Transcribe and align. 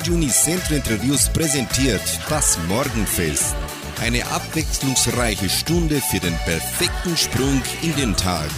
Radio 0.00 0.14
Unicentro 0.14 0.76
Interviews 0.76 1.28
präsentiert 1.28 2.00
das 2.30 2.58
Morgenfest. 2.68 3.54
Eine 4.00 4.24
abwechslungsreiche 4.28 5.50
Stunde 5.50 6.00
für 6.00 6.18
den 6.18 6.32
perfekten 6.46 7.14
Sprung 7.18 7.60
in 7.82 7.94
den 7.96 8.16
Tag. 8.16 8.48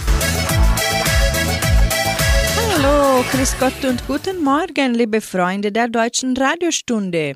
Hallo, 2.55 3.25
Grüß 3.29 3.57
Gott 3.59 3.83
und 3.83 4.07
guten 4.07 4.41
Morgen, 4.41 4.93
liebe 4.93 5.19
Freunde 5.19 5.73
der 5.73 5.89
deutschen 5.89 6.37
Radiostunde. 6.37 7.33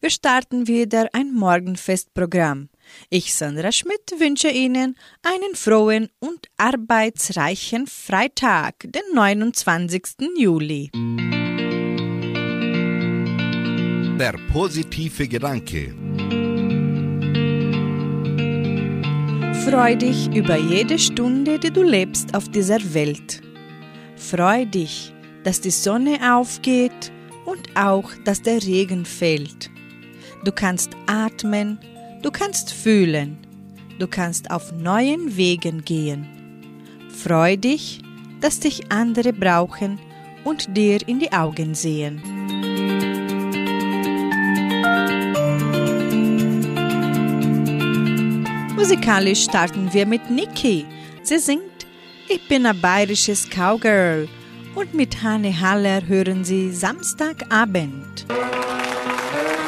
Wir 0.00 0.10
starten 0.10 0.68
wieder 0.68 1.08
ein 1.12 1.34
Morgenfestprogramm. 1.34 2.68
Ich, 3.08 3.34
Sandra 3.34 3.72
Schmidt, 3.72 4.12
wünsche 4.18 4.48
Ihnen 4.48 4.96
einen 5.22 5.56
frohen 5.56 6.08
und 6.20 6.46
arbeitsreichen 6.56 7.88
Freitag, 7.88 8.74
den 8.84 9.02
29. 9.12 10.02
Juli. 10.38 10.92
Der 14.20 14.34
positive 14.52 15.26
Gedanke. 15.28 15.94
Freu 19.64 19.96
dich 19.96 20.30
über 20.36 20.58
jede 20.58 20.98
Stunde, 20.98 21.58
die 21.58 21.70
du 21.70 21.82
lebst 21.82 22.34
auf 22.34 22.46
dieser 22.50 22.80
Welt. 22.92 23.40
Freu 24.16 24.66
dich, 24.66 25.14
dass 25.42 25.62
die 25.62 25.70
Sonne 25.70 26.18
aufgeht 26.36 27.10
und 27.46 27.74
auch, 27.74 28.10
dass 28.26 28.42
der 28.42 28.62
Regen 28.62 29.06
fällt. 29.06 29.70
Du 30.44 30.52
kannst 30.52 30.90
atmen, 31.06 31.78
du 32.20 32.30
kannst 32.30 32.74
fühlen, 32.74 33.38
du 33.98 34.06
kannst 34.06 34.50
auf 34.50 34.70
neuen 34.72 35.34
Wegen 35.38 35.82
gehen. 35.82 36.26
Freu 37.08 37.56
dich, 37.56 38.02
dass 38.42 38.60
dich 38.60 38.92
andere 38.92 39.32
brauchen 39.32 39.98
und 40.44 40.76
dir 40.76 40.98
in 41.08 41.20
die 41.20 41.32
Augen 41.32 41.74
sehen. 41.74 42.20
Musikalisch 48.80 49.44
starten 49.44 49.92
wir 49.92 50.06
mit 50.06 50.30
Niki. 50.30 50.86
Sie 51.22 51.38
singt 51.38 51.86
Ich 52.30 52.48
bin 52.48 52.64
ein 52.64 52.80
bayerisches 52.80 53.46
Cowgirl 53.50 54.26
und 54.74 54.94
mit 54.94 55.22
Hanne 55.22 55.52
Haller 55.60 56.00
hören 56.08 56.44
Sie 56.44 56.72
Samstagabend. 56.72 58.24
Ich 58.26 59.59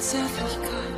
Zärtlichkeit. 0.00 0.97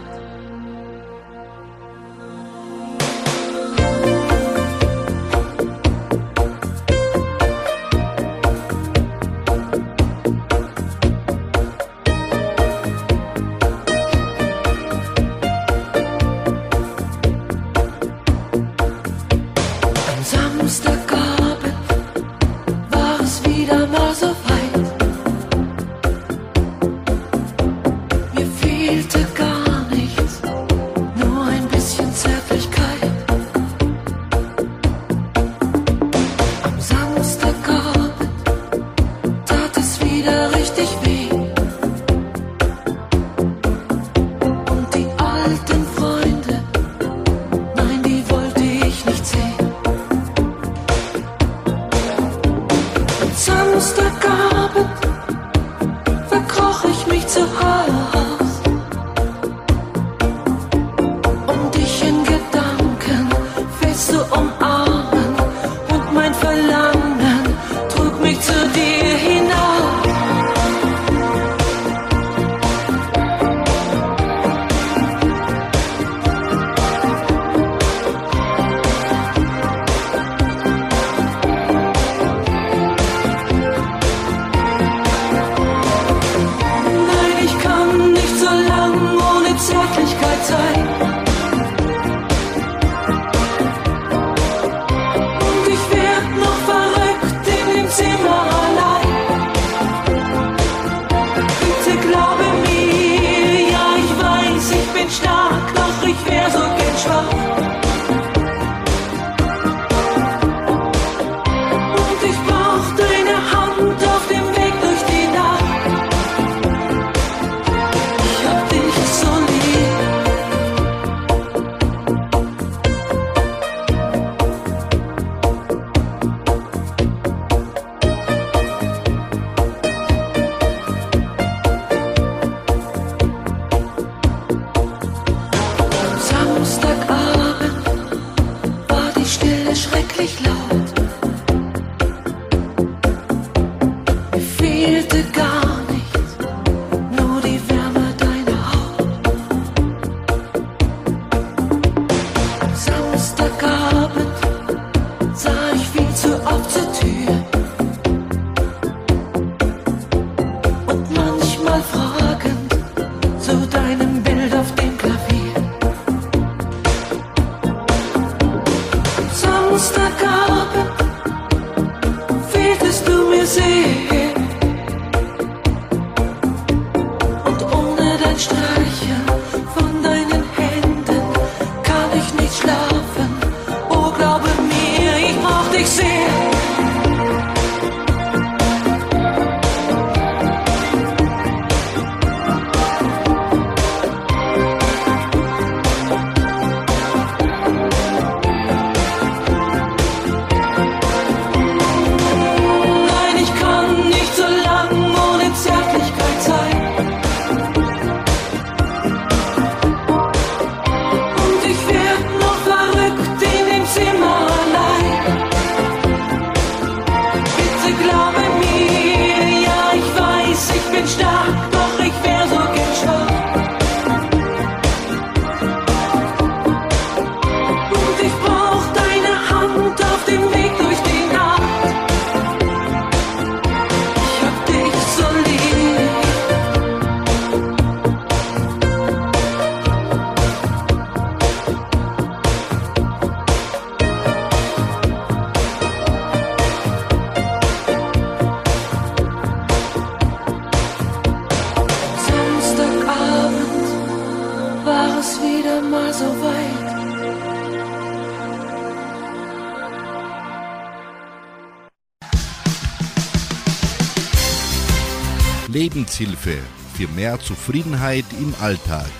Lebenshilfe 266.21 266.59
für 266.95 267.09
mehr 267.09 267.41
Zufriedenheit 267.41 268.27
im 268.39 268.55
Alltag. 268.61 269.11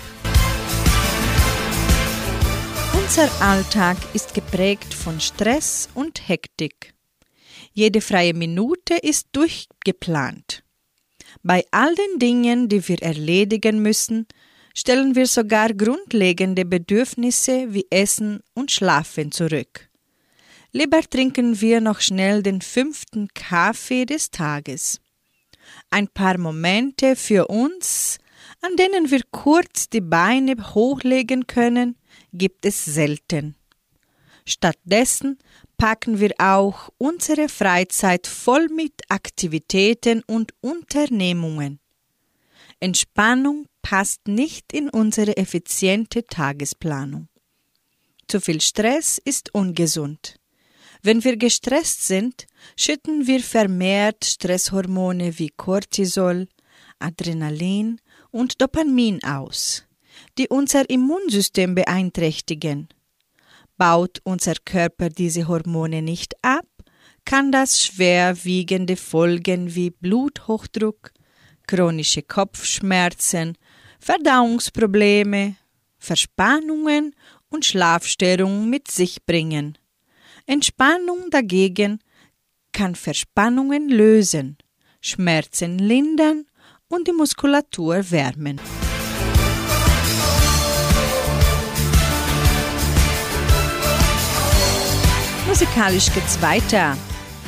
Unser 2.93 3.29
Alltag 3.41 3.97
ist 4.13 4.33
geprägt 4.33 4.93
von 4.93 5.19
Stress 5.19 5.89
und 5.95 6.27
Hektik. 6.27 6.93
Jede 7.73 8.01
freie 8.01 8.33
Minute 8.33 8.95
ist 8.95 9.29
durchgeplant. 9.31 10.63
Bei 11.41 11.65
all 11.71 11.95
den 11.95 12.19
Dingen, 12.19 12.69
die 12.69 12.87
wir 12.87 13.01
erledigen 13.01 13.81
müssen, 13.81 14.27
stellen 14.75 15.15
wir 15.15 15.25
sogar 15.25 15.73
grundlegende 15.73 16.65
Bedürfnisse 16.65 17.73
wie 17.73 17.87
Essen 17.89 18.41
und 18.53 18.71
Schlafen 18.71 19.31
zurück. 19.31 19.89
Lieber 20.71 21.01
trinken 21.01 21.59
wir 21.59 21.81
noch 21.81 21.99
schnell 21.99 22.43
den 22.43 22.61
fünften 22.61 23.27
Kaffee 23.33 24.05
des 24.05 24.29
Tages. 24.29 25.01
Ein 25.91 26.07
paar 26.07 26.37
Momente 26.37 27.15
für 27.17 27.47
uns, 27.47 28.17
an 28.61 28.75
denen 28.77 29.11
wir 29.11 29.21
kurz 29.29 29.89
die 29.89 30.01
Beine 30.01 30.55
hochlegen 30.73 31.47
können, 31.47 31.97
gibt 32.31 32.65
es 32.65 32.85
selten. 32.85 33.55
Stattdessen 34.45 35.37
packen 35.77 36.19
wir 36.19 36.33
auch 36.37 36.89
unsere 36.97 37.49
Freizeit 37.49 38.25
voll 38.25 38.69
mit 38.69 38.93
Aktivitäten 39.09 40.23
und 40.25 40.53
Unternehmungen. 40.61 41.79
Entspannung 42.79 43.67
passt 43.81 44.27
nicht 44.27 44.73
in 44.73 44.89
unsere 44.89 45.37
effiziente 45.37 46.25
Tagesplanung. 46.25 47.27
Zu 48.27 48.39
viel 48.39 48.61
Stress 48.61 49.19
ist 49.23 49.53
ungesund. 49.53 50.40
Wenn 51.03 51.23
wir 51.23 51.35
gestresst 51.35 52.05
sind, 52.05 52.45
schütten 52.77 53.25
wir 53.25 53.41
vermehrt 53.41 54.23
Stresshormone 54.23 55.39
wie 55.39 55.49
Cortisol, 55.49 56.47
Adrenalin 56.99 57.99
und 58.29 58.61
Dopamin 58.61 59.23
aus, 59.23 59.83
die 60.37 60.47
unser 60.47 60.87
Immunsystem 60.89 61.73
beeinträchtigen. 61.73 62.87
Baut 63.77 64.19
unser 64.23 64.53
Körper 64.63 65.09
diese 65.09 65.47
Hormone 65.47 66.03
nicht 66.03 66.35
ab, 66.43 66.67
kann 67.25 67.51
das 67.51 67.83
schwerwiegende 67.83 68.95
Folgen 68.95 69.73
wie 69.73 69.89
Bluthochdruck, 69.89 71.13
chronische 71.65 72.21
Kopfschmerzen, 72.21 73.57
Verdauungsprobleme, 73.99 75.55
Verspannungen 75.97 77.15
und 77.49 77.65
Schlafstörungen 77.65 78.69
mit 78.69 78.89
sich 78.89 79.25
bringen. 79.25 79.77
Entspannung 80.51 81.29
dagegen 81.29 81.99
kann 82.73 82.95
Verspannungen 82.95 83.87
lösen, 83.87 84.57
Schmerzen 84.99 85.77
lindern 85.77 86.43
und 86.89 87.07
die 87.07 87.13
Muskulatur 87.13 88.11
wärmen. 88.11 88.59
Musikalisch 95.47 96.13
geht's 96.13 96.41
weiter. 96.41 96.97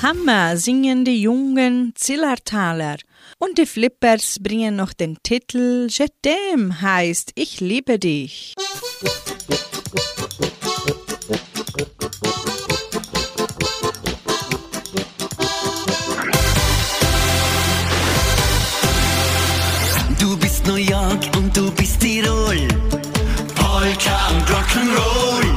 Hammer 0.01 0.55
singen 0.55 1.03
die 1.03 1.23
jungen 1.23 1.91
Zillertaler 1.95 2.95
und 3.37 3.57
die 3.57 3.65
Flippers 3.65 4.37
bringen 4.41 4.77
noch 4.77 4.93
den 4.93 5.17
Titel 5.23 5.89
Je 5.89 6.07
t'aime 6.23 6.79
heißt 6.79 7.33
Ich 7.35 7.59
liebe 7.59 7.99
dich. 7.99 8.55
Du 21.53 21.71
bist 21.71 21.99
Tirol. 21.99 22.67
Polka 23.55 24.29
und 24.31 24.43
Rock'n'Roll. 24.49 25.47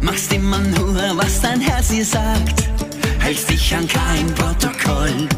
Machst 0.00 0.32
immer 0.32 0.58
nur, 0.58 0.96
was 1.16 1.40
dein 1.40 1.60
Herz 1.60 1.88
dir 1.88 2.04
sagt. 2.04 2.68
Hältst 3.18 3.50
dich 3.50 3.74
an 3.74 3.86
kein 3.88 4.26
Protokoll. 4.34 5.28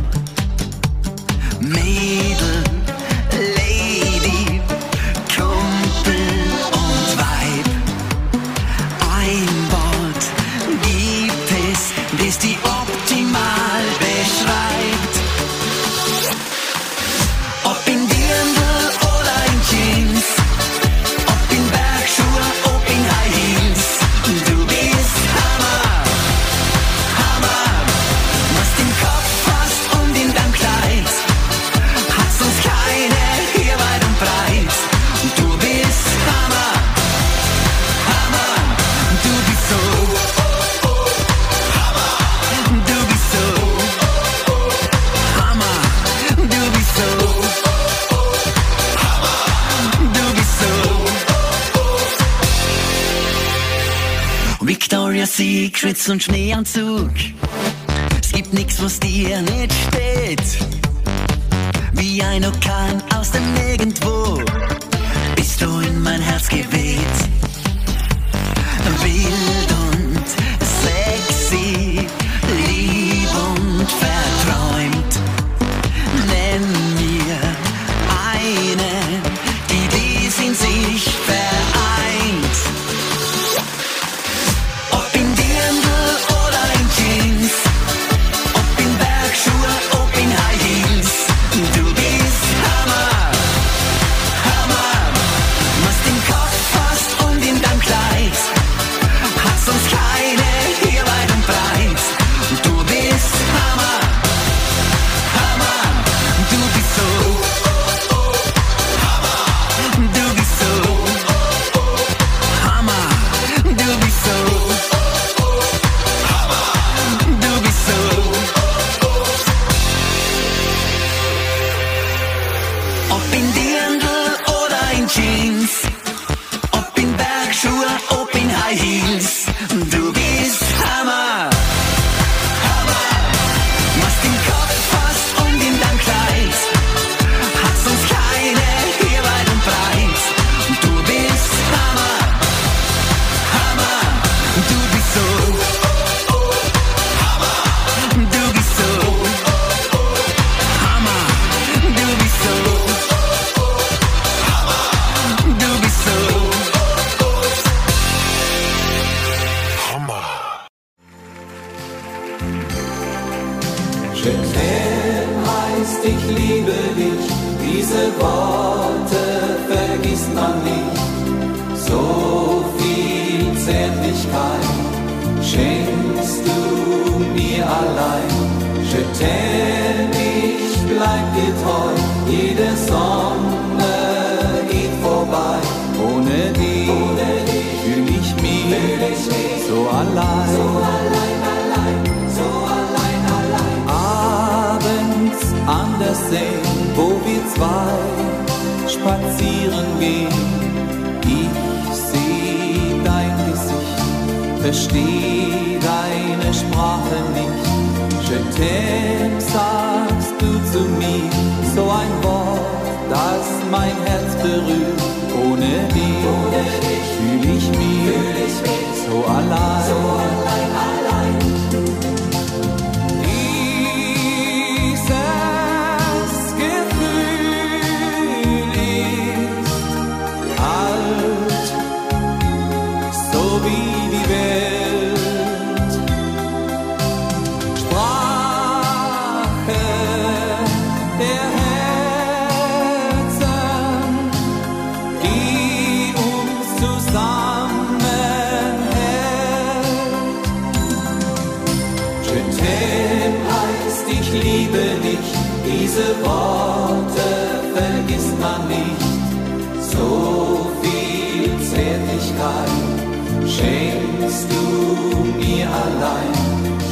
Mädel, 1.60 2.64
Lady, 3.56 4.60
Kumpel 5.34 6.26
und 6.72 7.18
Weib. 7.18 7.68
Ein 9.20 9.48
Wort 9.70 10.24
gibt 10.82 11.50
es, 11.70 11.92
das 12.24 12.38
die 12.38 12.56
Secrets 55.76 56.08
und 56.08 56.22
Schneeanzug. 56.22 57.10
Es 58.22 58.32
gibt 58.32 58.54
nichts, 58.54 58.82
was 58.82 58.98
dir 58.98 59.42
nicht 59.42 59.74
steht. 59.88 60.40
Wie 61.92 62.22
ein 62.22 62.46
Orkan 62.46 63.02
aus 63.14 63.30
dem 63.30 63.52
Nirgendwo 63.52 64.42
bist 65.34 65.60
du 65.60 65.80
in 65.80 66.00
mein 66.02 66.22
Herz 66.22 66.48
geweht. 66.48 66.96
Wild 69.02 69.72
und 69.92 70.24
sexy, 70.82 72.06
lieb 72.66 73.28
und 73.34 73.90
verträumt. 73.90 74.35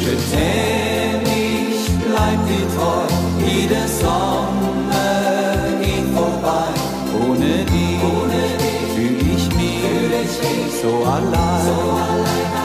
Je 0.05 0.11
t'aime, 0.11 1.23
ich 1.25 1.89
bleib 2.05 2.45
treu, 2.75 3.07
jede 3.47 3.89
Sonne 3.89 5.07
geht 5.81 6.09
vorbei. 6.15 6.73
Ohne 7.27 7.65
dich, 7.65 8.03
Ohne 8.05 8.41
ich 9.35 9.47
mich 9.57 10.73
so 10.83 10.93
allein. 11.09 11.65
So 11.65 11.77
allein, 12.05 12.64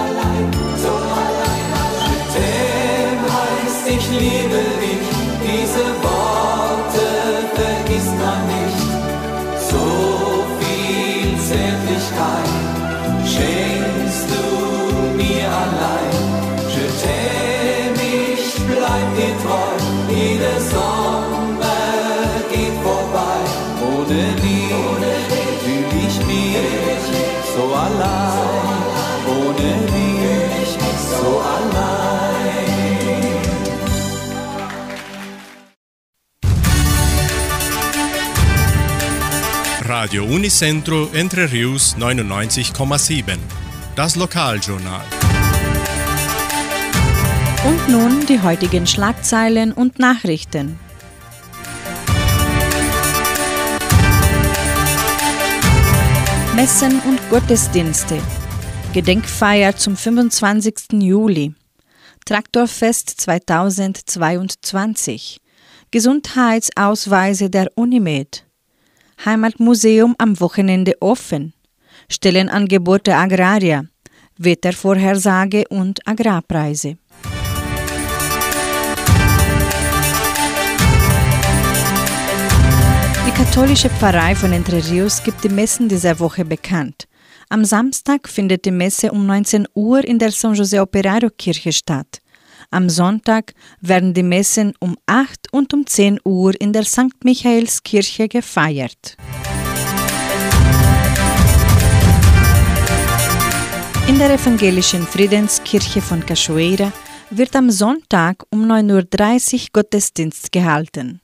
Radio 40.10 40.26
Unicentro 40.26 41.08
Entre 41.13 41.52
Rius 41.52 41.95
99,7. 41.95 43.38
Das 43.95 44.15
Lokaljournal. 44.15 45.04
Und 47.63 47.89
nun 47.89 48.26
die 48.26 48.41
heutigen 48.41 48.88
Schlagzeilen 48.88 49.72
und 49.72 50.00
Nachrichten. 50.00 50.80
Messen 56.56 57.00
und 57.02 57.19
Gottesdienste. 57.30 58.19
Gedenkfeier 58.93 59.76
zum 59.76 59.95
25. 59.95 60.93
Juli. 60.93 61.54
Traktorfest 62.26 63.12
2022. 63.12 65.39
Gesundheitsausweise 65.91 67.52
der 67.52 67.69
Unimed. 67.76 68.49
Heimatmuseum 69.25 70.15
am 70.17 70.39
Wochenende 70.39 70.93
offen. 71.01 71.53
Stellenangebote 72.10 73.15
Agrarier. 73.15 73.88
Wettervorhersage 74.38 75.65
und 75.69 75.99
Agrarpreise. 76.08 76.97
Die 83.27 83.32
katholische 83.32 83.89
Pfarrei 83.89 84.36
von 84.36 84.53
Entre 84.53 84.82
Rios 84.89 85.21
gibt 85.21 85.43
die 85.43 85.49
Messen 85.49 85.89
dieser 85.89 86.19
Woche 86.19 86.45
bekannt. 86.45 87.10
Am 87.49 87.65
Samstag 87.65 88.29
findet 88.29 88.63
die 88.63 88.71
Messe 88.71 89.12
um 89.12 89.25
19 89.25 89.67
Uhr 89.73 90.05
in 90.05 90.19
der 90.19 90.32
San 90.32 90.53
José 90.53 90.82
Operario 90.82 91.29
Kirche 91.29 91.73
statt. 91.73 92.21
Am 92.71 92.88
Sonntag 92.88 93.55
werden 93.82 94.13
die 94.13 94.21
Messen 94.21 94.73
um 94.79 94.95
8 95.08 95.51
und 95.51 95.73
um 95.73 95.88
10 95.88 96.19
Uhr 96.23 96.53
in 96.62 96.71
der 96.71 96.84
St. 96.84 97.23
Michaelskirche 97.23 98.27
gefeiert. 98.27 99.17
In 104.08 104.19
der 104.19 104.36
evangelischen 104.36 105.08
Friedenskirche 105.08 105.99
von 105.99 106.23
Cachoeira 106.23 106.91
wird 107.32 107.55
am 107.55 107.71
Sonntag 107.71 108.43
um 108.51 108.65
9.30 108.65 109.53
Uhr 109.53 109.67
Gottesdienst 109.73 110.51
gehalten. 110.51 111.21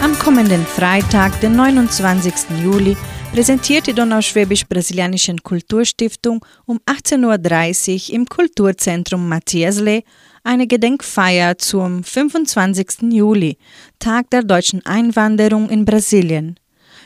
Am 0.00 0.16
kommenden 0.20 0.64
Freitag, 0.66 1.40
den 1.40 1.56
29. 1.56 2.32
Juli, 2.62 2.96
präsentiert 3.34 3.88
die 3.88 3.94
Donauschwäbisch-Brasilianischen 3.94 5.42
Kulturstiftung 5.42 6.44
um 6.66 6.78
18.30 6.86 8.10
Uhr 8.10 8.14
im 8.14 8.26
Kulturzentrum 8.26 9.28
Matthiasle 9.28 10.04
eine 10.44 10.68
Gedenkfeier 10.68 11.58
zum 11.58 12.04
25. 12.04 13.12
Juli, 13.12 13.58
Tag 13.98 14.30
der 14.30 14.44
deutschen 14.44 14.86
Einwanderung 14.86 15.68
in 15.68 15.84
Brasilien. 15.84 16.60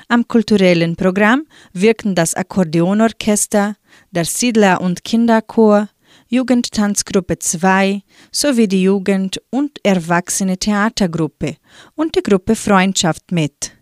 Am 0.09 0.29
kulturellen 0.29 0.97
Programm 0.97 1.47
wirken 1.73 2.15
das 2.15 2.35
Akkordeonorchester, 2.35 3.77
der 4.11 4.25
Siedler- 4.27 4.83
und 4.83 5.05
Kinderchor, 5.05 5.89
Jugendtanzgruppe 6.29 7.39
2 7.39 8.03
sowie 8.31 8.69
die 8.69 8.83
Jugend- 8.83 9.41
und 9.49 9.79
Erwachsene 9.83 10.59
Theatergruppe 10.59 11.57
und 11.95 12.17
die 12.17 12.23
Gruppe 12.23 12.55
Freundschaft 12.55 13.33
mit. 13.33 13.79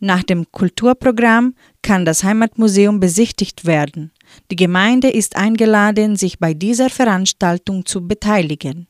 Nach 0.00 0.22
dem 0.22 0.50
Kulturprogramm 0.52 1.54
kann 1.88 2.04
das 2.04 2.22
Heimatmuseum 2.22 3.00
besichtigt 3.00 3.64
werden. 3.64 4.10
Die 4.50 4.56
Gemeinde 4.56 5.08
ist 5.08 5.36
eingeladen, 5.36 6.16
sich 6.16 6.38
bei 6.38 6.52
dieser 6.52 6.90
Veranstaltung 6.90 7.86
zu 7.86 8.06
beteiligen. 8.06 8.86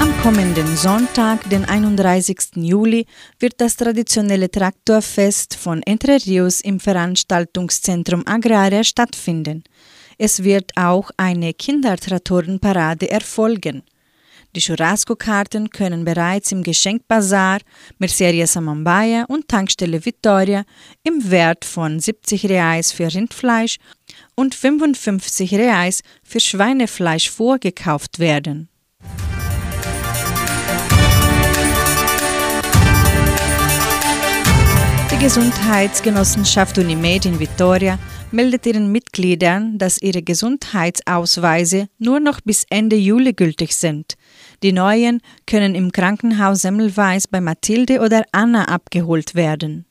Am 0.00 0.18
kommenden 0.22 0.78
Sonntag, 0.78 1.50
den 1.50 1.66
31. 1.66 2.38
Juli, 2.54 3.04
wird 3.38 3.60
das 3.60 3.76
traditionelle 3.76 4.50
Traktorfest 4.50 5.56
von 5.56 5.82
Entre 5.82 6.16
Rios 6.24 6.62
im 6.62 6.80
Veranstaltungszentrum 6.80 8.22
Agraria 8.24 8.82
stattfinden. 8.82 9.62
Es 10.16 10.42
wird 10.42 10.72
auch 10.74 11.10
eine 11.18 11.52
Kindertraktorenparade 11.52 13.10
erfolgen. 13.10 13.82
Die 14.56 14.60
Churrasco-Karten 14.60 15.70
können 15.70 16.04
bereits 16.04 16.52
im 16.52 16.62
Geschenkbazar 16.62 17.58
Merceria 17.98 18.46
Samambaia 18.46 19.24
und 19.28 19.46
Tankstelle 19.46 20.04
Vittoria 20.04 20.64
im 21.04 21.30
Wert 21.30 21.66
von 21.66 22.00
70 22.00 22.46
Reais 22.46 22.90
für 22.90 23.12
Rindfleisch 23.12 23.76
und 24.34 24.54
55 24.54 25.54
Reais 25.54 26.02
für 26.22 26.40
Schweinefleisch 26.40 27.30
vorgekauft 27.30 28.18
werden. 28.18 28.68
Die 35.12 35.24
Gesundheitsgenossenschaft 35.24 36.78
Unimed 36.78 37.26
in 37.26 37.40
Vitoria 37.40 37.98
meldet 38.30 38.66
ihren 38.66 38.92
Mitgliedern, 38.92 39.76
dass 39.76 40.00
ihre 40.00 40.22
Gesundheitsausweise 40.22 41.88
nur 41.98 42.20
noch 42.20 42.40
bis 42.40 42.64
Ende 42.70 42.96
Juli 42.96 43.32
gültig 43.32 43.74
sind. 43.74 44.14
Die 44.62 44.72
neuen 44.72 45.20
können 45.46 45.76
im 45.76 45.92
Krankenhaus 45.92 46.62
Semmelweis 46.62 47.28
bei 47.28 47.40
Mathilde 47.40 48.00
oder 48.00 48.24
Anna 48.32 48.64
abgeholt 48.64 49.36
werden. 49.36 49.86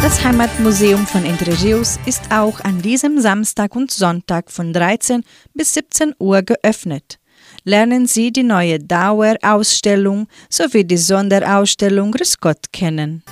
Das 0.00 0.24
Heimatmuseum 0.24 1.06
von 1.06 1.24
Entre 1.24 1.62
Rios 1.62 1.98
ist 2.06 2.22
auch 2.30 2.60
an 2.60 2.80
diesem 2.82 3.20
Samstag 3.20 3.74
und 3.74 3.90
Sonntag 3.90 4.50
von 4.50 4.72
13 4.72 5.22
bis 5.54 5.74
17 5.74 6.14
Uhr 6.18 6.42
geöffnet. 6.42 7.18
Lernen 7.64 8.06
Sie 8.06 8.30
die 8.30 8.42
neue 8.42 8.78
Dauerausstellung 8.78 10.28
sowie 10.50 10.84
die 10.84 10.98
Sonderausstellung 10.98 12.12
Grüß 12.12 12.38
Gott 12.38 12.72
kennen. 12.72 13.22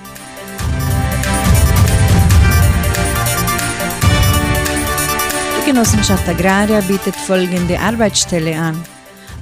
Genossenschaft 5.72 6.28
Agraria 6.28 6.82
bietet 6.82 7.16
folgende 7.16 7.80
Arbeitsstelle 7.80 8.54
an. 8.58 8.78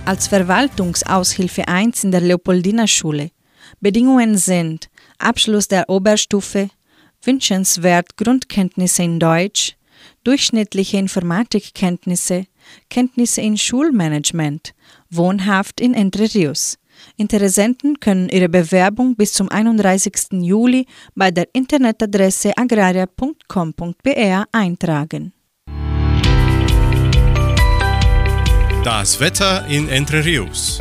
Als 0.05 0.29
Verwaltungsaushilfe 0.29 1.67
1 1.67 2.05
in 2.05 2.13
der 2.13 2.21
Leopoldina-Schule. 2.21 3.33
Bedingungen 3.81 4.39
sind 4.39 4.89
Abschluss 5.19 5.67
der 5.67 5.89
Oberstufe, 5.89 6.71
wünschenswert 7.25 8.17
Grundkenntnisse 8.17 9.03
in 9.03 9.19
Deutsch, 9.19 9.75
durchschnittliche 10.23 10.99
Informatikkenntnisse, 10.99 12.45
Kenntnisse 12.89 13.41
in 13.41 13.57
Schulmanagement, 13.57 14.73
wohnhaft 15.11 15.81
in 15.81 15.95
Entre 15.95 16.33
Rios. 16.33 16.79
Interessenten 17.17 17.99
können 17.99 18.29
ihre 18.29 18.49
Bewerbung 18.49 19.17
bis 19.17 19.33
zum 19.33 19.49
31. 19.49 20.29
Juli 20.31 20.87
bei 21.17 21.33
der 21.33 21.49
Internetadresse 21.53 22.57
agraria.com.br 22.57 24.45
eintragen. 24.53 25.33
Das 28.85 29.21
Wetter 29.21 29.67
in 29.67 29.91
Entre 29.91 30.25
Rios. 30.25 30.81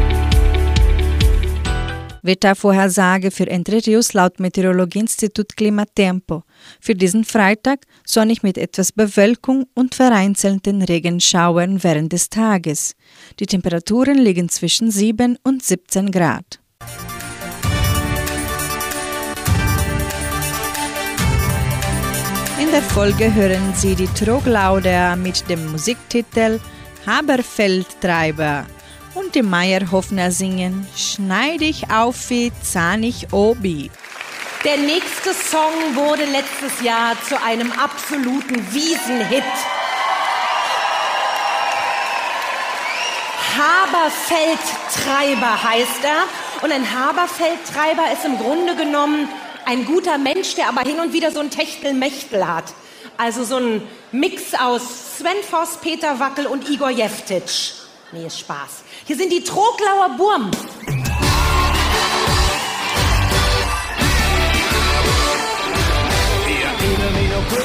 Wettervorhersage 2.21 3.29
für 3.29 3.47
Entre 3.47 3.85
Rios 3.85 4.13
laut 4.13 4.39
Meteorologieinstitut 4.39 5.57
Klimatempo. 5.57 6.43
Für 6.79 6.95
diesen 6.95 7.25
Freitag 7.25 7.79
sonnig 8.05 8.41
mit 8.41 8.57
etwas 8.57 8.93
Bewölkung 8.93 9.65
und 9.75 9.95
vereinzelten 9.95 10.81
Regenschauern 10.81 11.83
während 11.83 12.13
des 12.13 12.29
Tages. 12.29 12.95
Die 13.41 13.47
Temperaturen 13.47 14.17
liegen 14.17 14.47
zwischen 14.47 14.91
7 14.91 15.37
und 15.43 15.61
17 15.61 16.09
Grad. 16.09 16.61
In 22.61 22.71
der 22.71 22.81
Folge 22.81 23.33
hören 23.33 23.73
Sie 23.75 23.95
die 23.95 24.07
Troglauder 24.07 25.17
mit 25.17 25.49
dem 25.49 25.69
Musiktitel 25.69 26.61
Haberfeldtreiber 27.09 28.65
und 29.15 29.33
die 29.33 29.41
Meierhoffner 29.41 30.29
singen 30.29 30.87
Schneidig 30.95 31.89
auf 31.91 32.29
wie 32.29 32.51
zahnig 32.61 33.33
obi. 33.33 33.89
Der 34.63 34.77
nächste 34.77 35.33
Song 35.33 35.95
wurde 35.95 36.25
letztes 36.25 36.83
Jahr 36.83 37.15
zu 37.27 37.41
einem 37.41 37.71
absoluten 37.71 38.63
Wiesenhit. 38.71 39.43
Haberfeldtreiber 43.57 45.63
heißt 45.63 46.03
er. 46.03 46.63
Und 46.63 46.71
ein 46.71 46.93
Haberfeldtreiber 46.93 48.11
ist 48.13 48.23
im 48.23 48.37
Grunde 48.37 48.75
genommen 48.75 49.27
ein 49.65 49.85
guter 49.85 50.19
Mensch, 50.19 50.53
der 50.53 50.69
aber 50.69 50.81
hin 50.81 50.99
und 50.99 51.13
wieder 51.13 51.31
so 51.31 51.39
ein 51.39 51.49
Techtelmechtel 51.49 52.47
hat. 52.47 52.65
Also 53.17 53.43
so 53.43 53.57
ein 53.57 53.81
Mix 54.11 54.53
aus 54.53 55.08
Sven 55.19 55.43
Voss, 55.43 55.75
Peter 55.81 56.17
Wackel 56.17 56.47
und 56.47 56.69
Igor 56.69 56.91
Jeftic. 56.91 57.43
Nee, 58.13 58.27
ist 58.27 58.39
Spaß. 58.39 58.83
Hier 59.03 59.17
sind 59.17 59.33
die 59.33 59.43
Troglauer 59.43 60.15
Burm. 60.15 60.49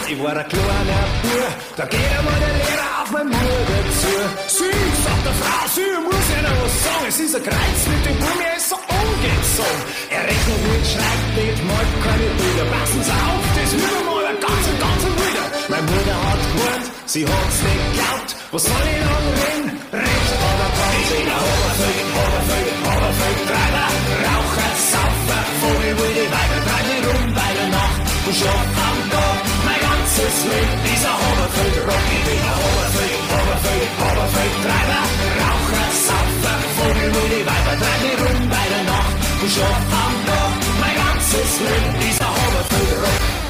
Ich 0.08 0.22
war 0.22 0.36
ein 0.36 0.48
kleiner 0.48 1.04
Bub, 1.22 1.54
da 1.76 1.84
geht 1.86 2.00
einmal 2.18 2.40
der 2.40 2.54
Lehrer 2.58 3.02
auf 3.02 3.10
mein 3.12 3.30
Bruder 3.30 3.82
zu. 4.00 4.58
Sie, 4.58 4.64
sagt 5.04 5.24
der 5.24 5.34
Frau, 5.34 5.68
sie 5.74 5.94
muss 6.02 6.26
ja 6.34 6.42
noch 6.42 6.64
was 6.64 6.84
sagen. 6.84 7.06
Es 7.06 7.20
ist 7.20 7.36
ein 7.36 7.42
Kreuz 7.44 7.80
mit 7.86 8.06
dem 8.06 8.18
Burm, 8.18 8.40
er 8.44 8.56
ist 8.56 8.68
so 8.68 8.76
ungezogen. 8.76 9.82
Er 10.10 10.22
rechnet 10.24 10.60
mit, 10.66 10.86
schreibt 10.90 11.28
mit, 11.38 11.58
malt 11.70 11.92
keine 12.02 12.28
Bilder. 12.34 12.66
Passen 12.74 13.02
Sie 13.04 13.12
auf, 13.12 13.46
das 13.54 13.72
will 13.74 13.94
er 13.94 14.04
mal 14.10 14.26
ein 14.26 14.40
ganz, 14.40 14.66
ganz 14.80 15.03
sie 17.06 17.26
hat's 17.26 17.58
nicht 17.62 17.80
geglaubt. 17.90 18.30
Was 18.52 18.62
soll 18.64 18.86
ich 18.88 19.00
noch 19.04 19.24
reden? 19.40 19.68
Recht 19.92 20.32
oder 20.48 20.68
ein 20.68 21.28
Oberfeld, 21.44 22.08
Oberfeld, 22.24 22.68
Oberfeld, 22.92 23.38
Treiber, 23.48 23.88
Raucher, 24.24 24.72
Saufer, 24.90 25.42
Vogel, 25.60 25.92
wilde 25.98 26.24
Weiber, 26.34 26.60
treibe 26.66 26.96
rum 27.08 27.26
bei 27.34 27.50
der 27.58 27.68
Nacht 27.76 28.00
und 28.26 28.34
schlaf 28.34 28.68
am 28.88 28.98
Tag. 29.12 29.38
Mein 29.66 29.80
ganzes 29.84 30.36
Leben 30.48 30.78
dieser 30.88 31.14
Oberfeld, 31.28 31.76
Rock, 31.88 32.06
ich 32.14 32.24
bin 32.24 32.40
ein 32.40 32.58
Oberfeld, 32.68 33.16
Oberfeld, 33.38 33.90
Oberfeld, 34.08 34.54
Treiber, 34.64 35.02
Raucher, 35.44 35.88
Saufer, 36.08 36.56
Vogel, 36.76 37.08
wilde 37.14 37.40
Weiber, 37.44 37.74
treibe 37.82 38.10
rum 38.22 38.40
bei 38.48 38.66
der 38.72 38.84
Nacht 38.88 39.16
und 39.42 39.50
schlaf 39.52 39.84
am 40.04 40.14
Tag. 40.28 40.52
Mein 40.80 40.96
ganzes 41.04 41.52
Leben 41.68 41.92
dieser 42.00 42.30
Oberfeld, 42.32 42.92
Rock. 43.02 43.43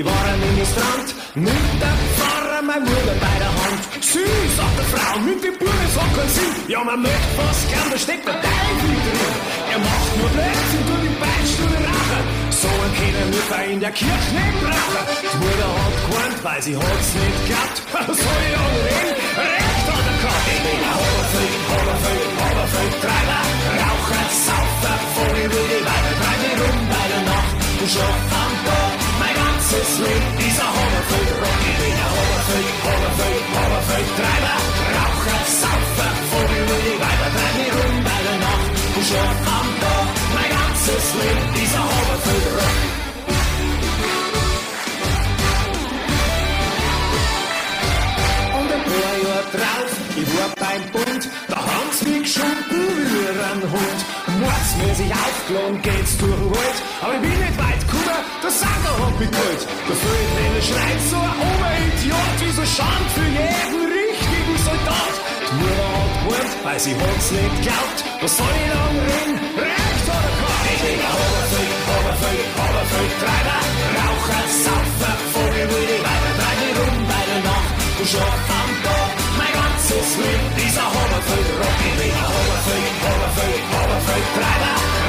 Ich 0.00 0.06
war 0.06 0.24
ein 0.32 0.40
Ministrant, 0.40 1.08
mit 1.34 1.72
der 1.76 1.96
Pfarrer, 2.16 2.62
mein 2.64 2.82
Bruder 2.88 3.16
bei 3.20 3.36
der 3.36 3.52
Hand. 3.60 3.80
Sie, 4.00 4.32
sagt 4.56 4.76
die 4.80 4.88
Frau, 4.96 5.12
mit 5.28 5.44
dem 5.44 5.52
Burgen 5.60 5.90
so 5.92 6.00
keinen 6.16 6.32
Sinn. 6.32 6.56
Ja, 6.72 6.80
man 6.82 7.02
möchte 7.04 7.30
fast 7.36 7.68
gern, 7.68 7.88
da 7.92 7.98
steckt 8.00 8.24
der 8.24 8.40
Teufel 8.40 8.96
drin. 9.04 9.36
Er 9.76 9.80
macht 9.84 10.10
nur 10.16 10.30
Blödsinn, 10.32 10.84
tut 10.88 11.02
die 11.04 11.16
Beichtstuhl 11.20 11.76
rauchen. 11.84 12.24
So 12.48 12.70
einen 12.80 12.94
können 12.96 13.28
wir 13.28 13.72
in 13.76 13.80
der 13.84 13.92
Kirche 13.92 14.30
nicht 14.40 14.56
brauchen. 14.64 15.04
Die 15.20 15.36
Mutter 15.36 15.68
hat 15.68 15.96
gewarnt, 16.00 16.40
weil 16.48 16.60
sie 16.64 16.74
hat's 16.80 17.10
nicht 17.20 17.40
gehabt. 17.44 17.76
Was 17.92 18.16
soll 18.24 18.40
ich 18.48 18.56
auch 18.56 18.76
reden? 18.88 19.16
Recht 19.36 19.84
hat 19.84 20.06
er 20.08 20.16
gehabt. 20.16 20.46
Ich 20.48 20.60
bin 20.64 20.80
ein 20.80 20.96
Oberfeld, 20.96 21.54
Oberfeld, 21.76 22.30
Oberfeld, 22.48 22.94
Treiber, 23.04 23.42
Raucher, 23.84 24.24
Saufer, 24.48 24.96
Vogel, 25.12 25.44
wilde 25.52 25.78
Weiber, 25.84 26.12
treibe 26.24 26.48
rum 26.56 26.78
bei 26.88 27.04
der 27.12 27.22
Nacht. 27.28 27.52
Du 27.76 27.84
schlaf 27.84 28.16
am 28.40 28.54
Tag, 28.64 28.79
mein 29.70 29.78
ganzes 29.78 29.98
Leben, 29.98 30.30
dieser 30.38 30.66
Oberfeld, 30.66 31.30
Rock, 31.40 31.60
ich 31.62 31.76
bin 31.78 31.94
ein 31.94 32.12
Oberfeld, 32.20 32.68
Oberfeld, 32.90 33.44
Oberfeld, 33.54 34.08
Treiber, 34.18 34.58
Raucher, 34.96 35.40
Saufer, 35.60 36.12
Vogel, 36.30 36.62
wilde 36.68 36.94
Weiber, 36.98 37.28
treibe 37.34 37.64
rum 37.76 37.96
bei 38.02 38.20
der 38.26 38.38
Nacht. 38.46 38.70
Du 38.94 39.00
schlaf 39.08 39.38
am 39.46 39.68
Tag, 39.82 40.08
mein 40.34 40.50
ganzes 40.58 41.04
Leben, 41.20 41.46
dieser 41.54 41.84
Oberfeld, 41.86 42.46
Rock. 42.58 42.80
Und 48.58 48.68
ein 48.74 48.84
paar 48.90 49.16
Jahre 49.24 49.46
drauf, 49.54 49.90
ich 50.20 50.28
war 50.34 50.50
beim 50.58 50.82
Bund, 50.90 51.22
da 51.48 51.56
haben's 51.56 52.02
mich 52.02 52.22
geschunden 52.22 52.90
wie 53.06 53.28
ein 53.50 53.62
Hund. 53.70 54.00
Mordsmäßig 54.40 55.12
aufgeladen 55.14 55.82
geht's 55.82 56.16
durch 56.18 56.34
den 56.34 56.50
Wald, 56.50 56.78
aber 57.02 57.14
ich 57.14 57.20
bin 57.20 57.38
nicht 57.38 57.58
weit 57.58 57.80
gekommen, 57.80 57.99
der 58.50 58.58
Sager 58.58 58.94
hat 59.06 59.16
mich 59.20 59.30
geholt. 59.30 59.62
Da 59.88 59.94
fällt 60.02 60.30
wenn 60.36 60.52
er 60.58 60.64
schreit 60.68 61.00
so 61.10 61.18
ein 61.22 61.36
Oberidiot, 61.50 62.36
wie 62.42 62.52
so 62.58 62.64
Schand 62.66 63.06
für 63.14 63.28
jeden 63.38 63.82
richtigen 63.86 64.56
Soldat. 64.66 65.14
Die 65.46 65.56
Mutter 65.60 65.88
hat 65.94 66.12
gewarnt, 66.18 66.54
weil 66.64 66.80
sie 66.80 66.94
hat's 66.98 67.30
nicht 67.30 67.56
glaubt. 67.62 67.98
Was 68.22 68.32
soll 68.38 68.54
ich 68.60 68.68
dann 68.74 68.96
reden? 69.06 69.36
Recht 69.54 70.06
oder 70.10 70.30
gehabt? 70.34 70.66
Ich 70.72 70.80
bin 70.82 70.98
ein 70.98 71.14
Oberfeld, 71.26 71.74
Oberfeld, 71.94 72.46
Oberfeld, 72.66 73.12
Treiber, 73.22 73.60
Raucher, 73.98 74.44
Saufer, 74.64 75.14
Vogel, 75.32 75.66
wilde 75.70 75.98
Weiber, 76.06 76.32
treibe 76.40 76.80
rum 76.80 76.98
bei 77.06 77.22
der 77.30 77.40
Nacht. 77.50 77.72
Du 77.98 78.04
schlaf 78.10 78.42
am 78.60 78.70
Tag, 78.86 79.10
mein 79.38 79.54
ganzes 79.60 80.08
Leben, 80.22 80.48
dieser 80.58 80.86
Oberfeld, 80.90 81.48
Rock, 81.60 81.78
ich 81.86 81.96
bin 82.02 82.12
ein 82.18 82.30
Oberfeld, 82.40 82.92
Oberfeld, 83.10 83.62
Oberfeld, 83.78 84.99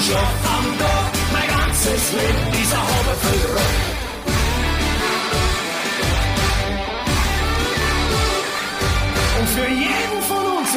Du 0.00 0.06
schlaf 0.06 0.22
am 0.44 0.78
Tag, 0.78 1.12
mein 1.30 1.46
ganzes 1.46 2.12
Leben, 2.12 2.52
dieser 2.58 2.78
Oberfeld, 2.78 3.44
Rock. 3.54 3.76
Und 9.38 9.48
für 9.48 9.68
jeden 9.68 10.19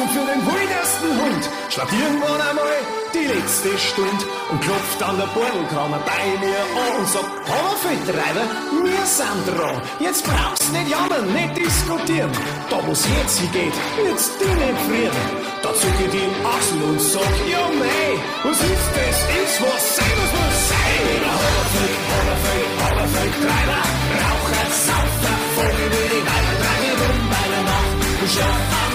und 0.04 0.10
für 0.12 0.26
den 0.32 0.42
wildesten 0.44 1.12
Hund 1.22 1.44
schlägt 1.72 1.92
irgendwann 1.92 2.40
einmal 2.40 2.76
die 3.14 3.26
letzte 3.26 3.72
Stunde 3.78 4.24
und 4.50 4.60
klopft 4.60 5.00
an 5.02 5.16
der 5.16 5.30
Bordelkammer 5.32 6.00
bei 6.04 6.24
mir 6.44 6.60
an 6.76 6.92
und 7.00 7.08
sagt, 7.08 7.30
Hammerfeldtreiber, 7.48 8.44
wir 8.84 9.04
sind 9.06 9.44
dran. 9.48 9.80
Jetzt 10.00 10.24
brauchst 10.24 10.72
nicht 10.72 10.88
jammern, 10.90 11.32
nicht 11.32 11.56
diskutieren. 11.56 12.30
Da 12.68 12.76
wo's 12.86 13.04
jetzt 13.16 13.38
hingeht, 13.38 13.72
wird's 13.96 14.28
dir 14.36 14.54
nicht 14.60 14.80
frieren. 14.86 15.24
Da 15.62 15.72
zuck 15.72 15.98
ich 16.04 16.10
die 16.12 16.28
Achsel 16.44 16.82
und 16.84 17.00
sag, 17.00 17.34
ja 17.48 17.64
mei, 17.80 18.08
was 18.44 18.60
ist 18.60 18.90
das? 18.96 19.16
Ist 19.40 19.56
was 19.64 19.84
sein, 19.96 20.14
was 20.20 20.30
muss 20.36 20.58
sein. 20.68 21.04
Ich 21.08 21.22
ein 21.24 21.36
Hammerfeld, 21.40 21.96
Hammerfeld, 22.12 22.70
Hammerfeldtreiber, 22.84 23.80
Raucher, 24.20 24.68
Saufer, 24.84 25.36
Vogel, 25.56 25.88
wilde 25.94 26.20
Weiber, 26.28 26.54
treibe 26.60 26.92
rum 27.00 27.20
bei 27.32 27.44
der 27.52 27.62
Nacht. 27.70 27.94
schlaf 28.34 28.64
am 28.84 28.93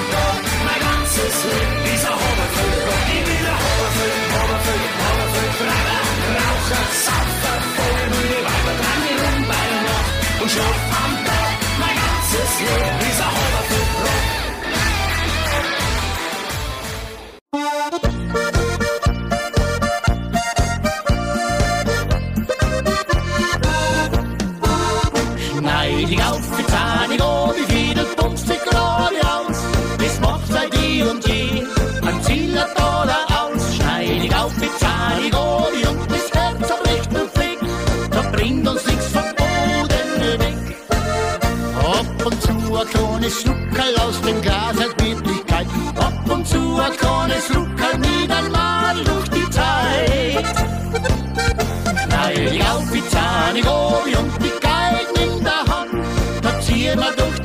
Dieser 1.19 2.15
Haberfeld, 2.15 2.79
ich 3.11 3.23
will 3.27 3.45
ein 3.45 3.59
Haberfeld, 3.59 4.15
Haberfeld, 4.39 4.91
Haberfeld, 5.03 5.53
Treiber, 5.59 5.99
Raucher, 6.39 6.85
Saufer, 7.05 7.57
Vogelmüde, 7.75 8.39
Weiber, 8.47 8.73
dran 8.79 8.99
die 9.03 9.15
rum 9.19 9.39
bei 9.51 9.63
der 9.71 9.81
Nacht 9.89 10.13
und 10.41 10.49
schlaf 10.49 10.79
am 11.03 11.13
Tag 11.27 11.57
mein 11.81 11.95
ganzes 11.99 12.51
Leben. 12.63 12.95
Dieser 13.03 13.27
Haberfeld, 13.27 13.38
wie 53.63 54.15
und 54.15 54.31
die 54.43 54.53
Geigen 54.59 55.37
in 55.37 55.43
der 55.43 55.65
Hand, 55.65 56.05
da 56.41 56.59
ziehen 56.61 56.99
wir 56.99 57.11
durch 57.15 57.38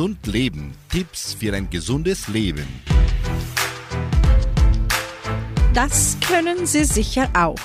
Gesund 0.00 0.26
leben. 0.28 0.72
Tipps 0.88 1.34
für 1.34 1.52
ein 1.52 1.68
gesundes 1.68 2.26
Leben. 2.28 2.66
Das 5.74 6.16
können 6.26 6.64
Sie 6.64 6.84
sicher 6.84 7.28
auch. 7.34 7.60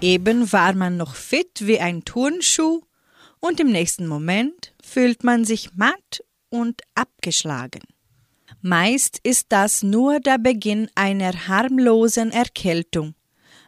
Eben 0.00 0.50
war 0.50 0.72
man 0.72 0.96
noch 0.96 1.14
fit 1.14 1.66
wie 1.66 1.78
ein 1.78 2.06
Turnschuh 2.06 2.80
und 3.38 3.60
im 3.60 3.66
nächsten 3.66 4.06
Moment 4.06 4.72
fühlt 4.82 5.24
man 5.24 5.44
sich 5.44 5.74
matt 5.74 6.24
und 6.48 6.80
abgeschlagen. 6.94 7.82
Meist 8.62 9.20
ist 9.22 9.48
das 9.50 9.82
nur 9.82 10.20
der 10.20 10.38
Beginn 10.38 10.88
einer 10.94 11.48
harmlosen 11.48 12.30
Erkältung. 12.32 13.14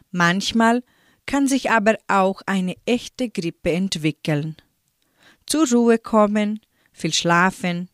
Manchmal 0.09 0.81
kann 1.27 1.47
sich 1.47 1.69
aber 1.69 1.97
auch 2.07 2.41
eine 2.47 2.73
echte 2.87 3.29
Grippe 3.29 3.71
entwickeln. 3.71 4.57
Zur 5.45 5.69
Ruhe 5.69 5.99
kommen, 5.99 6.61
viel 6.99 7.13
schlafen, 7.13 7.89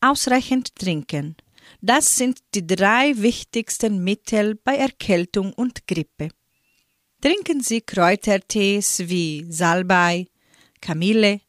ausreichend 0.00 0.74
trinken. 0.76 1.36
Das 1.80 2.16
sind 2.16 2.38
die 2.54 2.66
drei 2.66 3.12
wichtigsten 3.16 4.02
Mittel 4.04 4.56
bei 4.56 4.76
Erkältung 4.76 5.52
und 5.52 5.86
Grippe. 5.86 6.28
Trinken 7.20 7.60
Sie 7.60 7.80
Kräutertees 7.80 9.08
wie 9.08 9.46
Salbei, 9.50 10.28
Kamille 10.80 11.40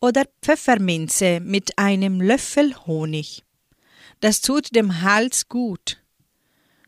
oder 0.00 0.24
Pfefferminze 0.42 1.40
mit 1.40 1.78
einem 1.78 2.20
Löffel 2.20 2.74
Honig. 2.86 3.44
Das 4.20 4.40
tut 4.40 4.74
dem 4.74 5.02
Hals 5.02 5.48
gut. 5.48 6.02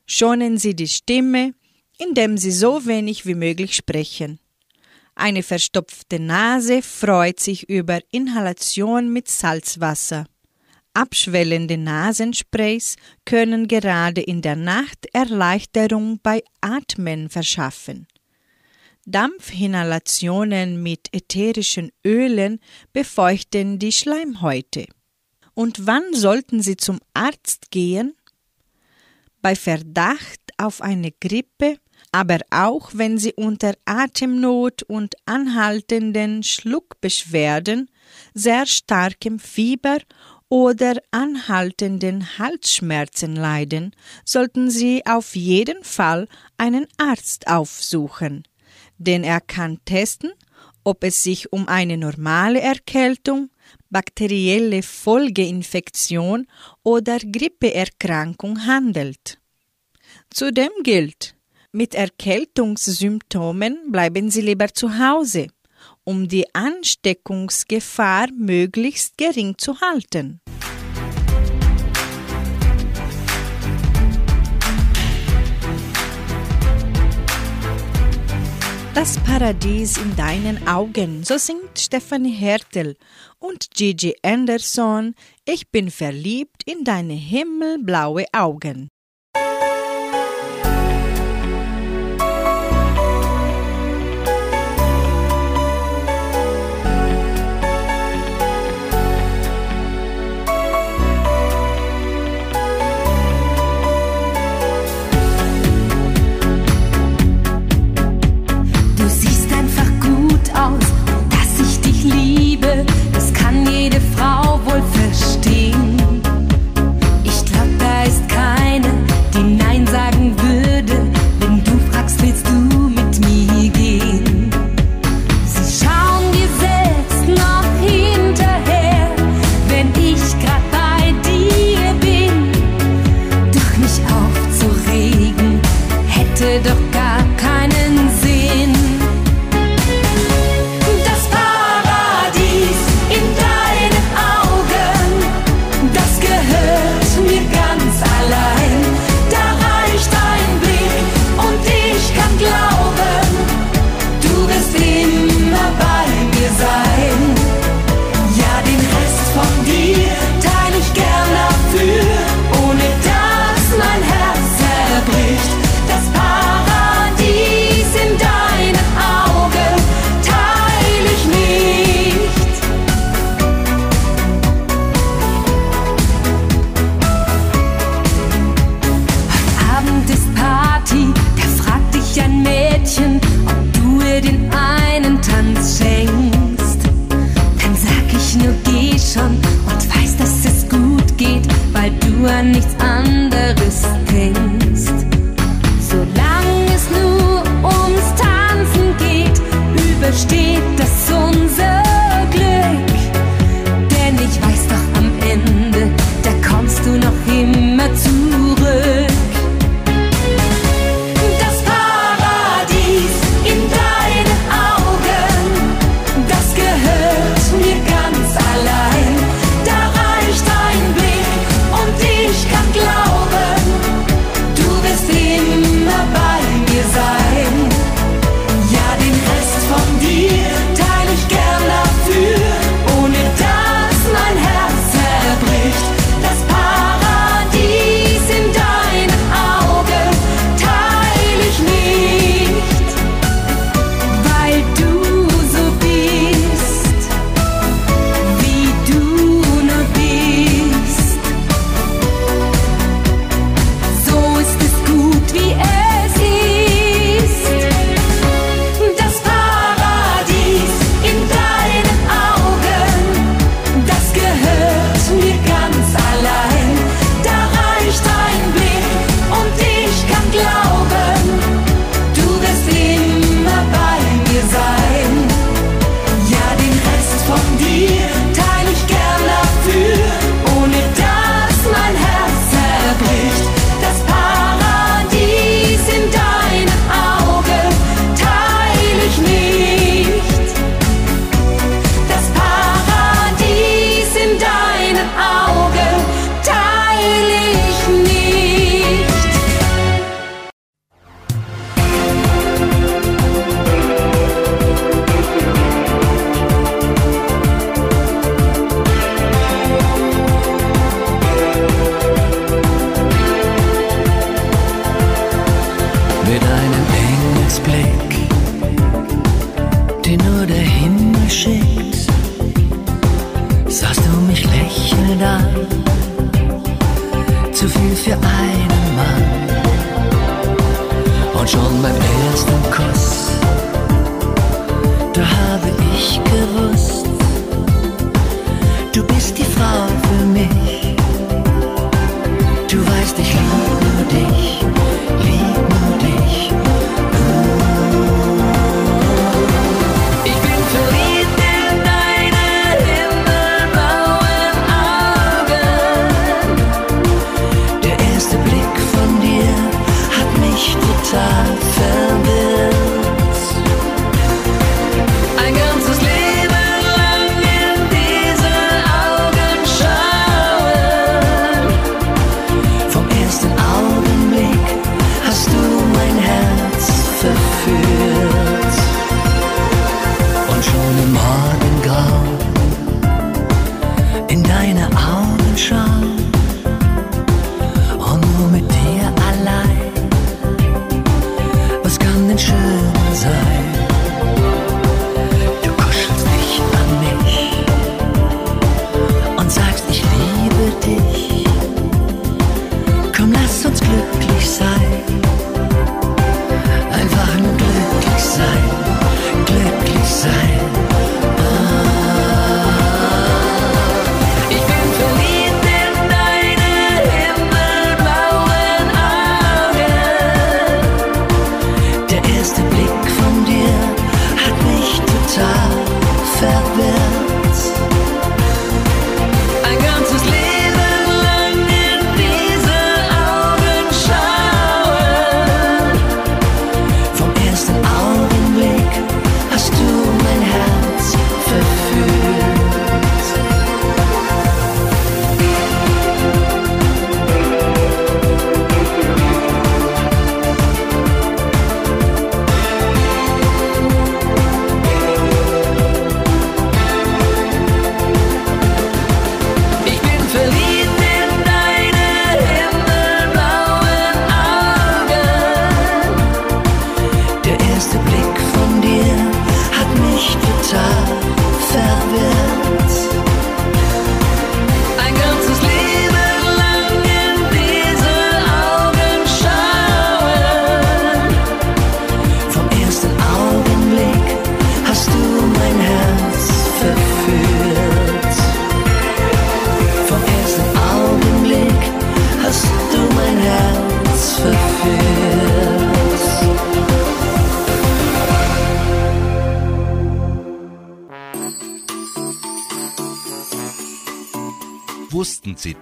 Schonen 0.06 0.58
Sie 0.58 0.74
die 0.74 0.88
Stimme, 0.88 1.54
indem 1.98 2.36
Sie 2.36 2.52
so 2.52 2.84
wenig 2.86 3.26
wie 3.26 3.34
möglich 3.34 3.74
sprechen. 3.76 4.38
Eine 5.14 5.42
verstopfte 5.42 6.18
Nase 6.18 6.82
freut 6.82 7.38
sich 7.38 7.68
über 7.68 8.00
Inhalation 8.10 9.12
mit 9.12 9.28
Salzwasser. 9.28 10.26
Abschwellende 10.94 11.78
Nasensprays 11.78 12.96
können 13.24 13.68
gerade 13.68 14.20
in 14.20 14.42
der 14.42 14.56
Nacht 14.56 15.06
Erleichterung 15.12 16.18
bei 16.22 16.42
Atmen 16.60 17.30
verschaffen. 17.30 18.06
Dampfinhalationen 19.06 20.82
mit 20.82 21.08
ätherischen 21.12 21.90
Ölen 22.04 22.60
befeuchten 22.92 23.78
die 23.78 23.92
Schleimhäute. 23.92 24.86
Und 25.54 25.86
wann 25.86 26.14
sollten 26.14 26.62
Sie 26.62 26.76
zum 26.76 27.00
Arzt 27.14 27.70
gehen? 27.70 28.14
Bei 29.40 29.56
Verdacht 29.56 30.40
auf 30.56 30.80
eine 30.80 31.10
Grippe, 31.10 31.78
aber 32.12 32.40
auch 32.50 32.90
wenn 32.92 33.16
Sie 33.18 33.32
unter 33.32 33.74
Atemnot 33.86 34.82
und 34.82 35.14
anhaltenden 35.24 36.42
Schluckbeschwerden, 36.42 37.90
sehr 38.34 38.66
starkem 38.66 39.38
Fieber 39.38 39.98
oder 40.50 40.98
anhaltenden 41.10 42.38
Halsschmerzen 42.38 43.34
leiden, 43.34 43.96
sollten 44.26 44.70
Sie 44.70 45.04
auf 45.06 45.34
jeden 45.34 45.82
Fall 45.82 46.28
einen 46.58 46.86
Arzt 46.98 47.48
aufsuchen, 47.48 48.42
denn 48.98 49.24
er 49.24 49.40
kann 49.40 49.78
testen, 49.86 50.32
ob 50.84 51.04
es 51.04 51.22
sich 51.22 51.50
um 51.52 51.68
eine 51.68 51.96
normale 51.96 52.60
Erkältung, 52.60 53.48
bakterielle 53.88 54.82
Folgeinfektion 54.82 56.46
oder 56.82 57.18
Grippeerkrankung 57.18 58.66
handelt. 58.66 59.38
Zudem 60.28 60.70
gilt, 60.82 61.34
mit 61.72 61.94
Erkältungssymptomen 61.94 63.90
bleiben 63.90 64.30
Sie 64.30 64.42
lieber 64.42 64.72
zu 64.74 64.98
Hause, 64.98 65.48
um 66.04 66.28
die 66.28 66.54
Ansteckungsgefahr 66.54 68.28
möglichst 68.36 69.16
gering 69.16 69.56
zu 69.56 69.80
halten. 69.80 70.40
Das 78.94 79.18
Paradies 79.20 79.96
in 79.96 80.14
deinen 80.14 80.68
Augen, 80.68 81.24
so 81.24 81.38
singt 81.38 81.78
Stephanie 81.78 82.34
Hertel 82.34 82.94
und 83.38 83.70
Gigi 83.74 84.14
Anderson 84.22 85.14
Ich 85.46 85.70
bin 85.70 85.90
verliebt 85.90 86.62
in 86.66 86.84
deine 86.84 87.14
himmelblaue 87.14 88.26
Augen. 88.32 88.88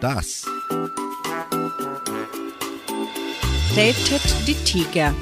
Das? 0.01 0.45
Rettet 3.77 4.23
die 4.47 4.55
Tiger. 4.65 5.15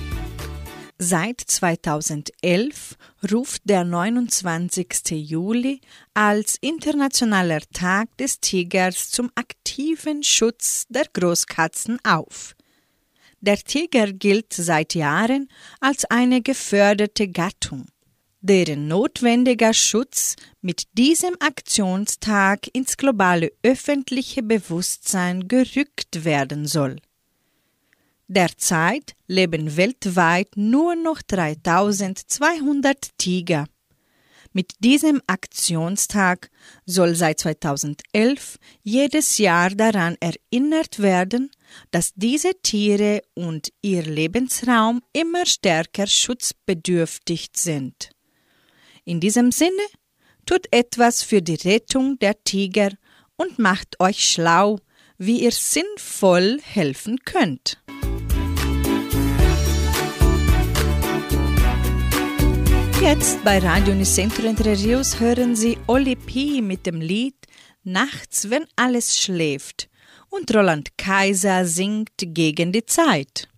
Seit 0.98 1.40
2011 1.40 2.96
ruft 3.30 3.62
der 3.64 3.84
29. 3.84 5.10
Juli 5.10 5.80
als 6.14 6.56
internationaler 6.60 7.60
Tag 7.72 8.16
des 8.16 8.40
Tigers 8.40 9.10
zum 9.10 9.30
aktiven 9.34 10.22
Schutz 10.22 10.86
der 10.88 11.04
Großkatzen 11.12 11.98
auf. 12.04 12.56
Der 13.40 13.58
Tiger 13.58 14.12
gilt 14.12 14.52
seit 14.52 14.94
Jahren 14.94 15.48
als 15.80 16.04
eine 16.06 16.42
geförderte 16.42 17.28
Gattung, 17.28 17.86
deren 18.40 18.88
notwendiger 18.88 19.74
Schutz 19.74 20.36
mit 20.60 20.84
diesem 20.92 21.34
Aktionstag 21.40 22.68
ins 22.72 22.96
globale 22.96 23.52
öffentliche 23.62 24.42
Bewusstsein 24.42 25.48
gerückt 25.48 26.24
werden 26.24 26.66
soll. 26.66 26.96
Derzeit 28.28 29.14
leben 29.26 29.76
weltweit 29.76 30.50
nur 30.56 30.94
noch 30.94 31.22
3200 31.22 33.18
Tiger. 33.18 33.66
Mit 34.52 34.72
diesem 34.80 35.22
Aktionstag 35.26 36.50
soll 36.84 37.14
seit 37.14 37.40
2011 37.40 38.58
jedes 38.82 39.38
Jahr 39.38 39.70
daran 39.70 40.16
erinnert 40.20 41.00
werden, 41.00 41.50
dass 41.90 42.12
diese 42.14 42.52
Tiere 42.62 43.22
und 43.34 43.72
ihr 43.82 44.02
Lebensraum 44.02 45.02
immer 45.12 45.46
stärker 45.46 46.06
schutzbedürftig 46.06 47.48
sind. 47.54 48.10
In 49.08 49.20
diesem 49.20 49.52
Sinne, 49.52 49.86
tut 50.44 50.66
etwas 50.70 51.22
für 51.22 51.40
die 51.40 51.54
Rettung 51.54 52.18
der 52.18 52.44
Tiger 52.44 52.90
und 53.36 53.58
macht 53.58 53.98
euch 54.00 54.28
schlau, 54.28 54.80
wie 55.16 55.44
ihr 55.44 55.50
sinnvoll 55.50 56.60
helfen 56.62 57.18
könnt. 57.24 57.82
Jetzt 63.00 63.42
bei 63.44 63.58
Radio 63.60 63.94
Unicentro 63.94 64.46
Entre 64.46 64.76
hören 64.76 65.56
Sie 65.56 65.78
Oli 65.86 66.14
P. 66.14 66.60
mit 66.60 66.84
dem 66.84 67.00
Lied 67.00 67.46
Nachts, 67.84 68.50
wenn 68.50 68.66
alles 68.76 69.18
schläft 69.18 69.88
und 70.28 70.54
Roland 70.54 70.98
Kaiser 70.98 71.64
singt 71.64 72.12
gegen 72.18 72.72
die 72.72 72.84
Zeit. 72.84 73.48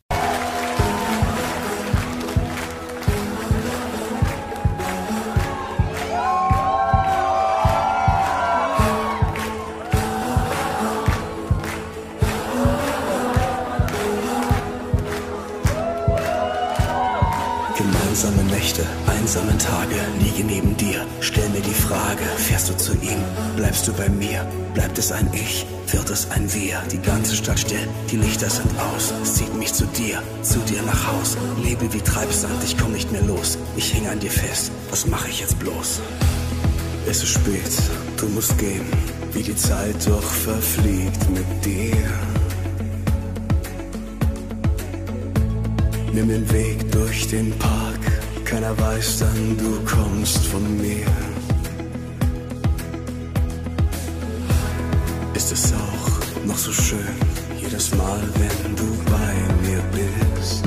Bleibst 23.71 23.87
du 23.87 23.93
bei 23.93 24.09
mir? 24.09 24.45
Bleibt 24.75 24.99
es 24.99 25.13
ein 25.13 25.31
Ich? 25.33 25.65
Wird 25.93 26.11
es 26.11 26.29
ein 26.33 26.53
Wir? 26.53 26.83
Die 26.91 26.99
ganze 26.99 27.37
Stadt 27.37 27.61
still, 27.61 27.87
die 28.11 28.17
Lichter 28.17 28.51
sind 28.51 28.69
aus. 28.81 29.15
Es 29.23 29.35
zieht 29.35 29.55
mich 29.55 29.73
zu 29.73 29.87
dir, 29.87 30.21
zu 30.43 30.59
dir 30.59 30.83
nach 30.83 31.07
Haus. 31.07 31.37
Lebe 31.63 31.93
wie 31.93 32.01
Treibsand, 32.01 32.65
ich 32.65 32.77
komm 32.77 32.91
nicht 32.91 33.13
mehr 33.13 33.23
los. 33.23 33.59
Ich 33.77 33.95
häng 33.95 34.09
an 34.09 34.19
dir 34.19 34.33
fest, 34.33 34.73
was 34.91 35.07
mach 35.07 35.25
ich 35.29 35.39
jetzt 35.39 35.57
bloß? 35.61 36.01
Es 37.09 37.23
ist 37.23 37.29
spät, 37.29 37.71
du 38.17 38.27
musst 38.31 38.59
gehen, 38.59 38.87
wie 39.35 39.45
die 39.45 39.55
Zeit 39.55 40.05
doch 40.05 40.21
verfliegt 40.21 41.31
mit 41.31 41.65
dir. 41.65 42.09
Nimm 46.13 46.29
den 46.29 46.53
Weg 46.53 46.91
durch 46.91 47.29
den 47.29 47.57
Park, 47.61 48.01
keiner 48.45 48.77
weiß 48.77 49.21
dann, 49.21 49.57
du 49.59 49.79
kommst 49.85 50.45
von 50.47 50.77
mir. 50.77 51.07
Ist 55.41 55.53
es 55.53 55.73
auch 55.73 56.45
noch 56.47 56.59
so 56.59 56.71
schön, 56.71 57.17
jedes 57.59 57.95
Mal, 57.95 58.21
wenn 58.35 58.77
du 58.77 58.85
bei 59.11 59.33
mir 59.67 59.83
bist. 59.95 60.63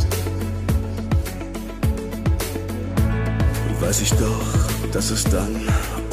Weiß 3.80 4.02
ich 4.02 4.10
doch, 4.14 4.92
dass 4.92 5.12
es 5.12 5.26
dann 5.26 5.62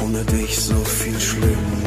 ohne 0.03 0.23
dich 0.25 0.59
so 0.59 0.75
viel 0.75 1.19
schlimmer 1.19 1.80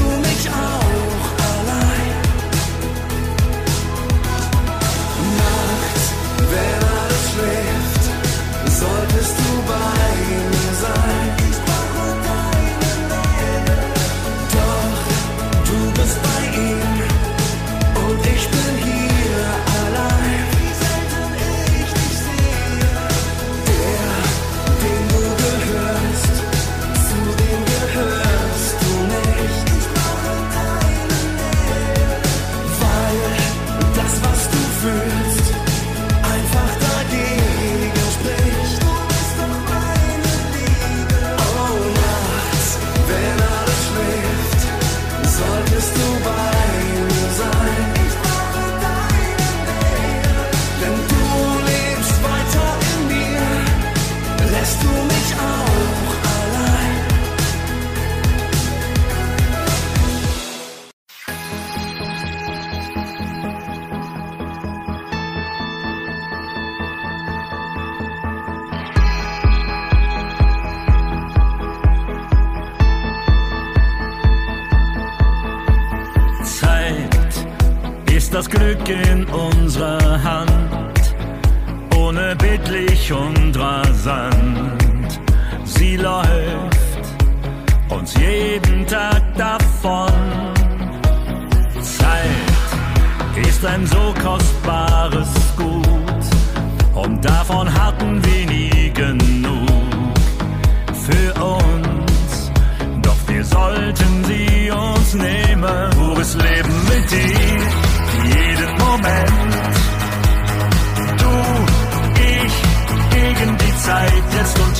make 0.00 0.18
mich 0.22 0.48
own. 0.48 1.09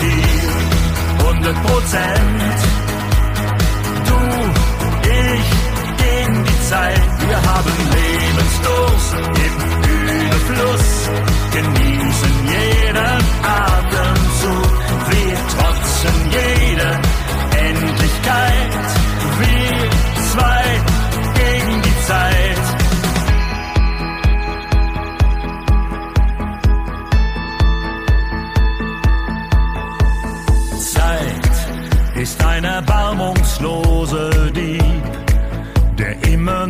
Hier, 0.00 1.26
100 1.26 1.62
Prozent. 1.62 2.58
Du, 4.08 4.18
ich, 5.08 5.48
gegen 6.04 6.44
die 6.44 6.60
Zeit, 6.68 7.00
wir 7.26 7.36
haben 7.50 7.72
Lebensdurst 7.96 9.14
im 9.46 9.54
Überfluss, 10.20 11.10
genießen 11.52 12.34
jeden 12.46 13.22
Atemzug, 13.42 14.72
wir 15.10 15.36
trotzen 15.54 16.16
jede 16.30 16.88
Endlichkeit, 17.68 18.89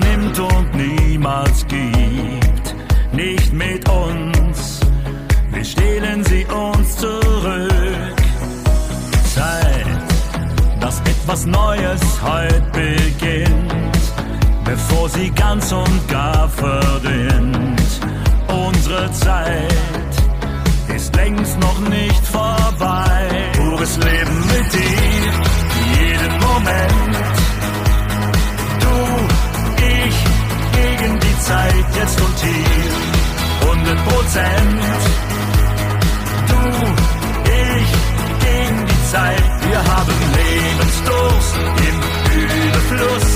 nimmt 0.01 0.39
und 0.39 0.75
niemals 0.75 1.67
gibt. 1.67 2.75
Nicht 3.13 3.53
mit 3.53 3.89
uns, 3.89 4.81
wir 5.53 5.65
stehlen 5.65 6.25
sie 6.25 6.45
uns 6.47 6.97
zurück. 6.97 8.17
Zeit, 9.35 9.87
dass 10.81 11.01
etwas 11.01 11.47
Neues 11.47 12.01
heute 12.23 12.63
beginnt, 12.73 14.01
bevor 14.65 15.09
sie 15.09 15.31
ganz 15.31 15.73
und 15.73 16.09
gar 16.09 16.49
verdient. 16.49 17.81
Unsere 18.67 19.11
Zeit 19.13 20.13
ist 20.95 21.15
längst 21.17 21.59
noch 21.61 21.81
nicht 21.89 22.27
vorbei. 22.27 23.29
Pures 23.57 23.97
Leben 23.97 24.39
mit 24.53 24.73
dir, 24.73 25.33
jeden 26.01 26.41
Moment. 26.41 27.40
Zeit, 31.51 31.87
jetzt 31.97 32.21
und 32.21 32.39
hier. 32.39 32.91
100 33.61 34.05
Prozent. 34.09 35.01
Du, 36.51 36.61
ich, 37.63 37.91
gegen 38.45 38.79
die 38.91 39.03
Zeit. 39.13 39.47
Wir 39.69 39.81
haben 39.93 40.17
Lebensdurst 40.39 41.55
im 41.89 41.97
Überfluss. 42.43 43.31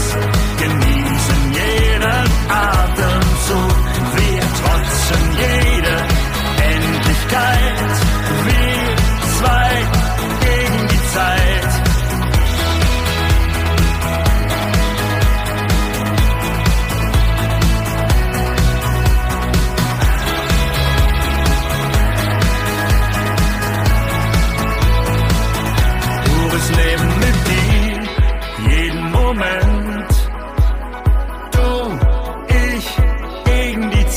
Genießen 0.62 1.42
jeden 1.60 2.26
Atemzug. 2.68 3.76
Wir 4.18 4.42
trotzen 4.60 5.22
jede 5.44 5.94
Endlichkeit. 6.72 8.03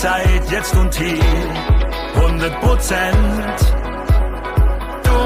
Zeit, 0.08 0.52
jetzt 0.52 0.74
und 0.76 0.96
hier. 0.96 1.20
100 2.16 2.62
Prozent. 2.62 3.58
Du, 5.04 5.20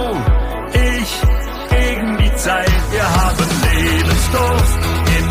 ich, 0.73 1.11
gegen 1.69 2.17
die 2.17 2.36
Zeit. 2.36 2.82
Wir 2.91 3.07
haben 3.19 3.47
Lebensdurst 3.67 4.79
im 5.17 5.25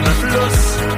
Überfluss. 0.00 0.93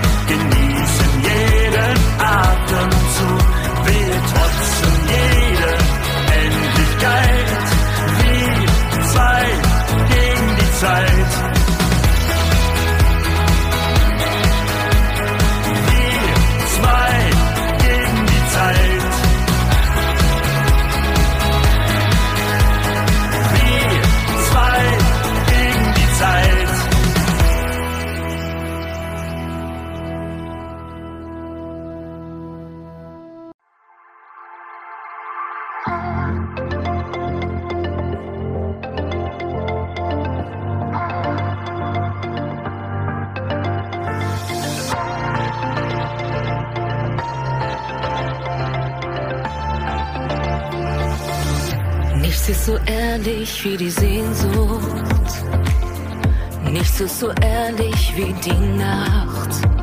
So 57.19 57.33
ehrlich 57.41 58.15
wie 58.15 58.35
die 58.35 58.77
Nacht. 58.77 59.76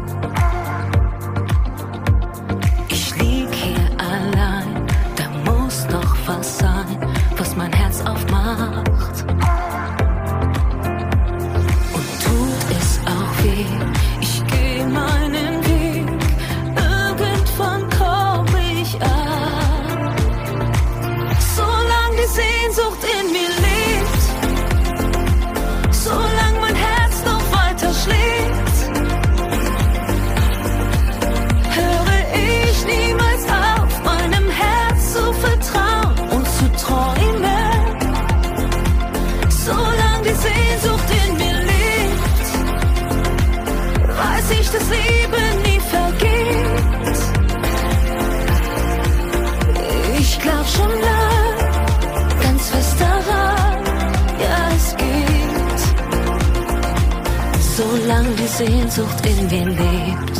Sehnsucht 58.93 59.25
in 59.25 59.47
mir 59.47 59.65
lebt. 59.69 60.37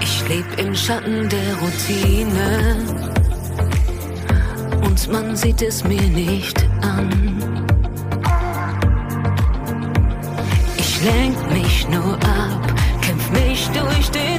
Ich 0.00 0.28
leb 0.28 0.58
im 0.58 0.74
Schatten 0.74 1.28
der 1.28 1.54
Routine 1.60 2.76
und 4.82 5.12
man 5.12 5.36
sieht 5.36 5.62
es 5.62 5.84
mir 5.84 6.02
nicht 6.02 6.68
an. 6.82 7.10
Ich 10.78 11.04
lenk 11.04 11.52
mich 11.52 11.88
nur 11.90 12.14
ab, 12.14 12.74
kämpf 13.02 13.30
mich 13.30 13.68
durch 13.68 14.10
den 14.10 14.29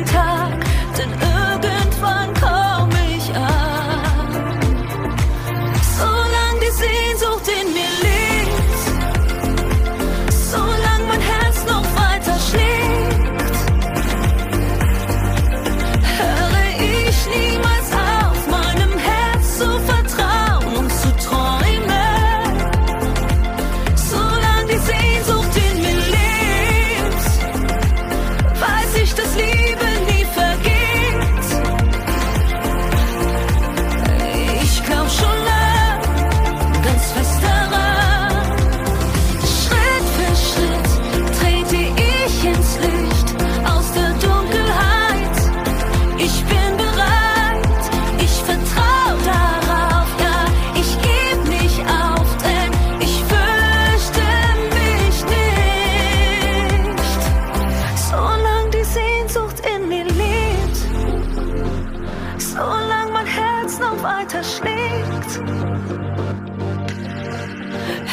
solange 62.41 63.11
mein 63.11 63.25
Herz 63.25 63.79
noch 63.79 64.01
weiter 64.03 64.43
schlägt, 64.43 65.39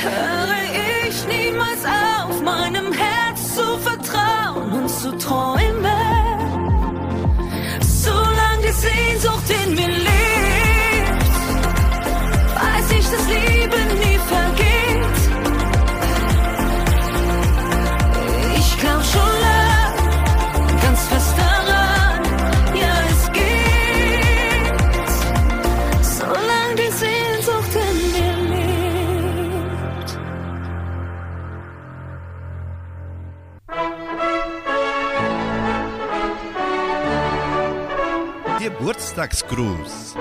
höre 0.02 1.08
ich 1.08 1.26
niemals 1.26 1.84
auf, 1.84 2.42
meinem 2.42 2.92
Herz 2.92 3.54
zu 3.54 3.78
vertrauen 3.78 4.72
und 4.72 4.88
zu 4.88 5.16
träumen. 5.18 5.87
Geburtstagsgruß. 39.18 40.14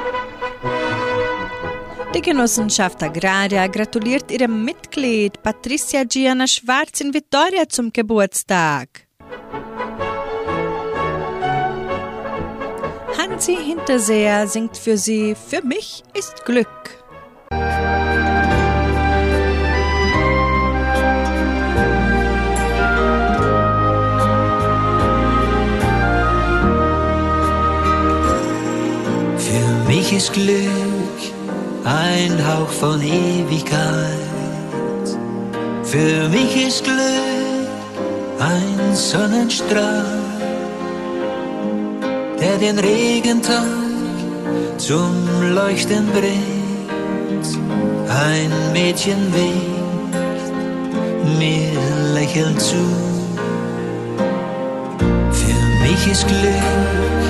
Die 2.15 2.21
Genossenschaft 2.21 3.03
Agraria 3.03 3.67
gratuliert 3.67 4.31
ihrem 4.31 4.65
Mitglied 4.65 5.41
Patricia 5.43 6.03
Gianna 6.03 6.47
Schwarz 6.47 7.01
in 7.01 7.13
Vittoria 7.13 7.69
zum 7.69 7.93
Geburtstag. 7.93 9.07
Hansi 13.17 13.55
Hinterseher 13.55 14.47
singt 14.47 14.77
für 14.77 14.97
sie 14.97 15.35
Für 15.35 15.61
mich 15.61 16.03
ist 16.15 16.43
Glück. 16.45 16.96
Für 30.07 30.13
mich 30.13 30.23
ist 30.23 30.31
Glück 30.31 31.19
ein 31.83 32.47
Hauch 32.47 32.69
von 32.69 33.01
Ewigkeit. 33.01 33.77
Für 35.83 36.29
mich 36.29 36.65
ist 36.65 36.85
Glück 36.85 37.67
ein 38.39 38.95
Sonnenstrahl, 38.95 40.05
der 42.39 42.57
den 42.57 42.79
Regentag 42.79 43.65
zum 44.77 45.11
Leuchten 45.53 46.07
bringt. 46.13 47.59
Ein 48.07 48.51
Mädchen 48.71 49.33
winkt 49.33 50.15
mir 51.37 52.13
lächelnd 52.13 52.61
zu. 52.61 52.77
Für 55.31 55.83
mich 55.83 56.07
ist 56.09 56.25
Glück 56.29 57.26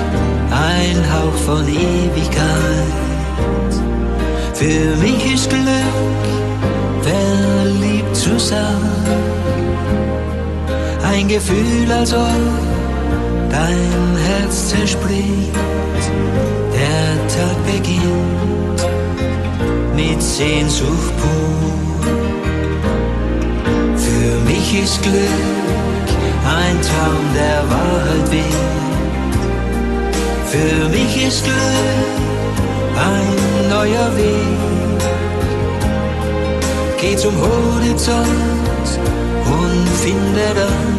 ein 0.50 0.96
Hauch 1.12 1.36
von 1.46 1.66
Ewigkeit. 1.68 2.94
Für 4.54 4.96
mich 4.96 5.34
ist 5.34 5.50
Glück, 5.50 6.26
verliebt 7.02 8.16
zu 8.16 8.38
sein. 8.38 8.76
Ein 11.02 11.28
Gefühl, 11.28 11.90
als 11.92 12.12
ob 12.12 12.28
dein 13.50 14.16
Herz 14.26 14.68
zerspringt. 14.68 15.54
Der 16.74 17.28
Tag 17.34 17.56
beginnt 17.66 18.80
mit 19.94 20.22
Sehnsucht 20.22 21.12
pur. 21.18 22.08
Für 23.96 24.50
mich 24.50 24.82
ist 24.82 25.02
Glück 25.02 25.58
ein 26.48 26.80
Traum, 26.80 27.24
der 27.34 27.62
Wahrheit 27.70 28.30
will. 28.30 28.87
Für 30.50 30.88
mich 30.88 31.26
ist 31.26 31.44
Glück 31.44 31.56
ein 32.96 33.68
neuer 33.68 34.16
Weg. 34.16 34.98
Geh 36.98 37.16
zum 37.16 37.34
Horizont 37.36 38.88
und 39.44 39.88
finde 40.02 40.46
dann 40.56 40.90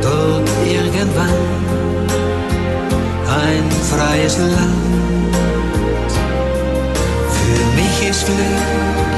dort 0.00 0.48
irgendwann 0.66 1.44
ein 3.44 3.70
freies 3.92 4.38
Land. 4.38 5.32
Für 7.36 7.64
mich 7.76 8.10
ist 8.10 8.24
Glück 8.24 9.14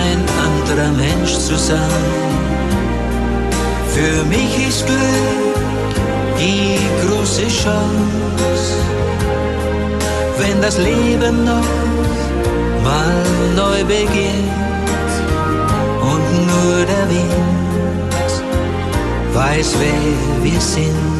ein 0.00 0.20
anderer 0.48 0.92
Mensch 0.92 1.34
zu 1.34 1.58
sein. 1.58 1.78
Für 3.94 4.24
mich 4.24 4.66
ist 4.66 4.86
Glück 4.86 5.51
die 6.42 6.78
große 7.02 7.46
Chance, 7.46 8.74
wenn 10.38 10.60
das 10.60 10.76
Leben 10.78 11.44
noch 11.44 11.72
mal 12.86 13.22
neu 13.56 13.78
beginnt 13.84 14.52
und 16.10 16.24
nur 16.50 16.76
der 16.92 17.04
Wind 17.10 17.52
weiß, 19.34 19.74
wer 19.80 20.42
wir 20.44 20.60
sind. 20.60 21.11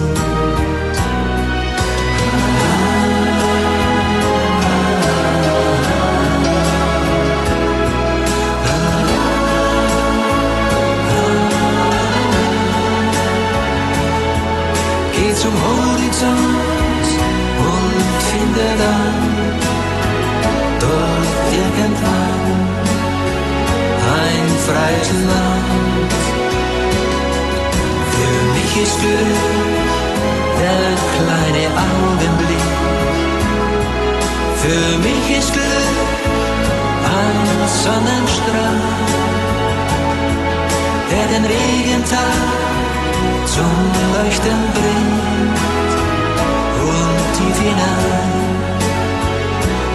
Finde 18.63 18.83
dann 18.83 19.15
dort 20.81 21.33
irgendwann 21.53 22.43
ein 24.21 24.49
freies 24.67 25.11
Land. 25.31 26.13
Für 28.15 28.37
mich 28.55 28.73
ist 28.85 29.01
Glück 29.01 29.79
der 30.61 30.85
kleine 31.17 31.65
Augenblick. 31.89 32.69
Für 34.63 34.99
mich 35.07 35.39
ist 35.39 35.53
Glück 35.53 35.97
ein 37.19 37.69
Sonnenstrahl, 37.83 38.81
der 41.11 41.27
den 41.33 41.45
Regentag 41.45 42.37
zum 43.47 43.75
Leuchten 44.15 44.59
bringt 44.75 45.22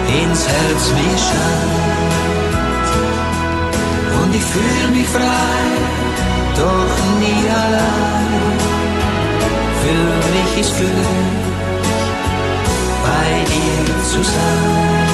ins 0.08 0.46
Herz 0.48 0.84
mir 0.96 1.18
scheint. 1.26 1.98
Und 4.20 4.34
ich 4.34 4.44
fühle 4.44 4.88
mich 4.96 5.08
frei, 5.08 5.60
doch 6.56 6.94
nie 7.20 7.44
allein. 7.62 8.58
Für 9.82 10.06
mich 10.34 10.50
ist 10.60 10.76
Glück, 10.76 10.90
bei 13.04 13.30
dir 13.52 13.84
zu 14.04 14.22
sein. 14.22 15.07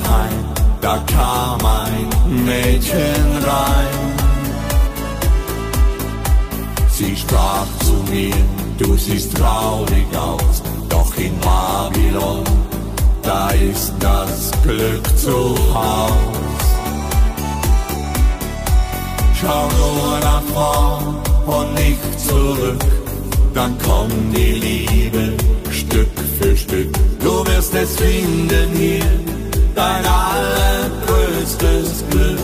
Daheim, 0.00 0.44
da 0.80 0.98
kam 1.06 1.60
ein 1.64 2.44
Mädchen 2.44 3.26
rein. 3.44 4.16
Sie 6.88 7.16
sprach 7.16 7.66
zu 7.84 7.94
mir, 8.10 8.34
du 8.78 8.96
siehst 8.96 9.36
traurig 9.36 10.06
aus, 10.16 10.62
doch 10.88 11.14
in 11.16 11.38
Babylon, 11.40 12.44
da 13.22 13.50
ist 13.50 13.92
das 14.00 14.50
Glück 14.62 15.06
zu 15.18 15.54
Haus. 15.74 16.64
Schau 19.38 19.68
nur 19.82 20.18
nach 20.20 20.42
vorn 20.54 21.16
und 21.46 21.74
nicht 21.74 22.20
zurück, 22.26 22.84
dann 23.54 23.76
kommt 23.78 24.36
die 24.36 24.52
Liebe 24.52 25.34
Stück 25.70 26.08
für 26.38 26.56
Stück. 26.56 26.90
Du 27.20 27.44
wirst 27.46 27.74
es 27.74 27.96
finden 27.96 28.70
hier, 28.74 29.25
dein 29.76 30.04
allergrößtes 30.06 32.04
Glück. 32.10 32.38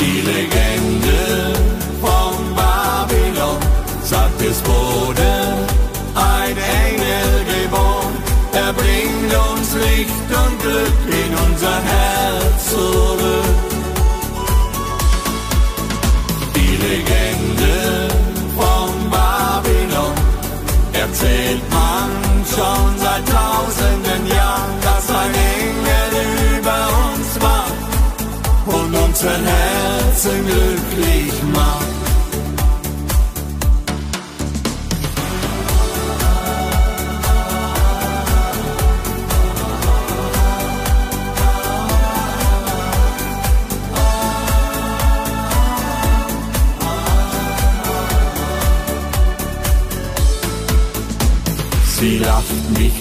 Die 0.00 0.20
Legende 0.20 1.54
von 2.00 2.34
Babylon 2.54 3.58
sagt, 4.02 4.42
es 4.42 4.60
wurde 4.66 5.30
ein 6.14 6.56
Engel 6.86 7.44
geboren. 7.54 8.14
Er 8.52 8.72
bringt 8.72 9.32
uns 9.50 9.74
Licht 9.74 10.28
und 10.42 10.60
Glück 10.60 11.00
in 11.08 11.32
unser 11.46 11.76
Herz 11.80 12.70
zurück. 12.70 13.71
Seit 23.12 23.26
tausenden 23.28 24.26
Jahren, 24.26 24.80
dass 24.80 25.06
ein 25.10 25.34
Engel 25.60 26.58
über 26.58 26.80
uns 27.12 27.30
wacht 27.46 27.78
und 28.66 28.94
unser 28.94 29.36
Herzen 29.50 30.46
glücklich 30.46 31.11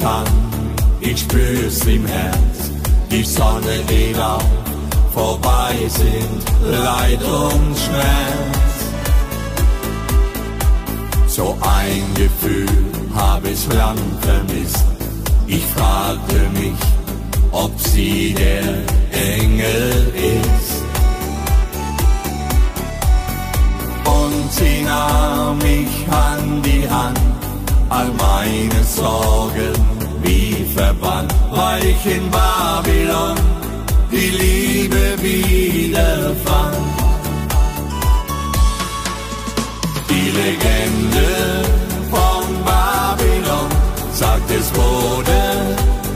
an, 0.03 0.25
ich 0.99 1.19
spür's 1.19 1.85
im 1.85 2.05
Herz, 2.05 2.71
die 3.09 3.23
Sonne 3.23 3.83
geht 3.87 4.19
auf, 4.19 4.45
vorbei 5.13 5.75
sind 5.87 6.43
Leid 6.71 7.21
und 7.23 7.77
Schmerz. 7.77 8.61
So 11.27 11.57
ein 11.61 12.03
Gefühl 12.13 12.67
hab 13.15 13.45
ich 13.45 13.67
lang 13.73 13.97
vermisst, 14.21 14.85
ich 15.47 15.63
fragte 15.75 16.49
mich, 16.53 16.79
ob 17.51 17.71
sie 17.79 18.33
der 18.33 18.83
Engel 19.11 20.13
ist. 20.15 20.83
Und 24.05 24.51
sie 24.51 24.83
nahm 24.83 25.57
mich 25.57 26.07
an 26.09 26.61
die 26.61 26.89
Hand, 26.89 27.19
all 27.89 28.07
meine 28.07 28.83
Sorgen 28.83 29.90
wie 30.23 30.65
verbannt, 30.75 31.33
weil 31.51 31.83
ich 31.85 32.05
in 32.05 32.29
Babylon 32.29 33.37
die 34.11 34.29
Liebe 34.43 35.03
wiederfand. 35.21 36.77
Die 40.09 40.29
Legende 40.41 41.29
von 42.09 42.45
Babylon 42.65 43.69
sagt, 44.13 44.49
es 44.51 44.67
wurde 44.75 45.41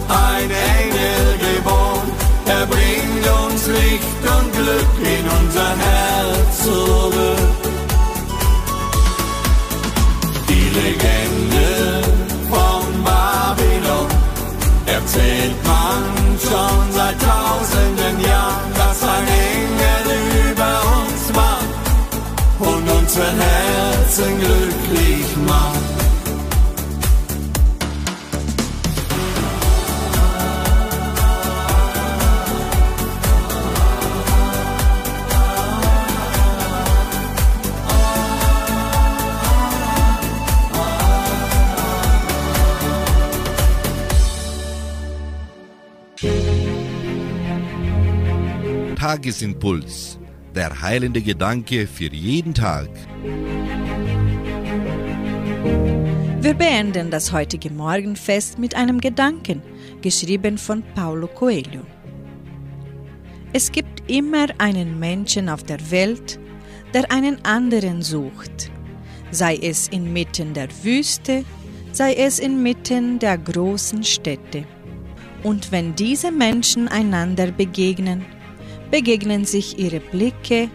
ein 0.10 0.50
Engel 0.80 1.26
geboren. 1.48 2.10
Er 2.48 2.66
bringt 2.66 3.26
uns 3.44 3.68
Licht 3.68 4.22
und 4.38 4.52
Glück 4.54 4.96
in 5.18 5.26
unser 5.40 5.72
Herz 5.86 6.64
zurück. 6.64 7.40
Die 10.50 10.70
Legende 10.80 11.15
erzählt 15.16 15.56
man 15.66 16.04
schon 16.40 16.92
seit 16.92 17.16
tausenden 17.20 18.20
Jahren, 18.22 18.74
dass 18.76 19.04
ein 19.04 19.28
Engel 19.28 20.52
über 20.52 20.82
uns 20.98 21.36
wacht 21.36 21.66
und 22.60 22.90
unser 22.90 23.24
Herzen 23.24 24.40
glücklich 24.40 24.65
Tagesimpuls. 49.16 50.20
Der 50.54 50.82
heilende 50.82 51.22
Gedanke 51.22 51.88
für 51.88 52.12
jeden 52.12 52.54
Tag. 52.54 52.90
Wir 56.42 56.54
beenden 56.54 57.12
das 57.12 57.32
heutige 57.32 57.70
Morgenfest 57.72 58.60
mit 58.60 58.76
einem 58.76 59.00
Gedanken, 59.00 59.62
geschrieben 60.02 60.58
von 60.58 60.84
Paulo 60.96 61.28
Coelho. 61.28 61.84
Es 63.54 63.72
gibt 63.72 64.04
immer 64.12 64.48
einen 64.58 65.00
Menschen 65.00 65.48
auf 65.48 65.64
der 65.64 65.80
Welt, 65.92 66.38
der 66.94 67.10
einen 67.10 67.38
anderen 67.46 68.02
sucht, 68.02 68.70
sei 69.32 69.56
es 69.56 69.88
inmitten 69.88 70.54
der 70.54 70.68
Wüste, 70.84 71.46
sei 71.94 72.16
es 72.16 72.40
inmitten 72.40 73.20
der 73.20 73.38
großen 73.38 74.04
Städte. 74.04 74.66
Und 75.42 75.72
wenn 75.72 75.96
diese 75.96 76.34
Menschen 76.34 76.90
einander 76.90 77.52
begegnen, 77.52 78.26
begegnen 78.92 79.46
sich 79.46 79.78
ihre 79.78 80.00
Blicke 80.00 80.70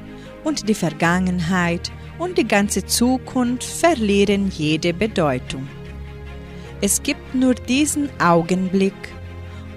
und 0.45 0.69
die 0.69 0.75
Vergangenheit 0.75 1.91
und 2.19 2.39
die 2.39 2.47
ganze 2.47 2.85
Zukunft 2.85 3.65
verlieren 3.65 4.51
jede 4.51 4.93
Bedeutung. 4.93 5.67
Es 6.81 7.03
gibt 7.03 7.35
nur 7.35 7.55
diesen 7.55 8.09
Augenblick 8.21 8.95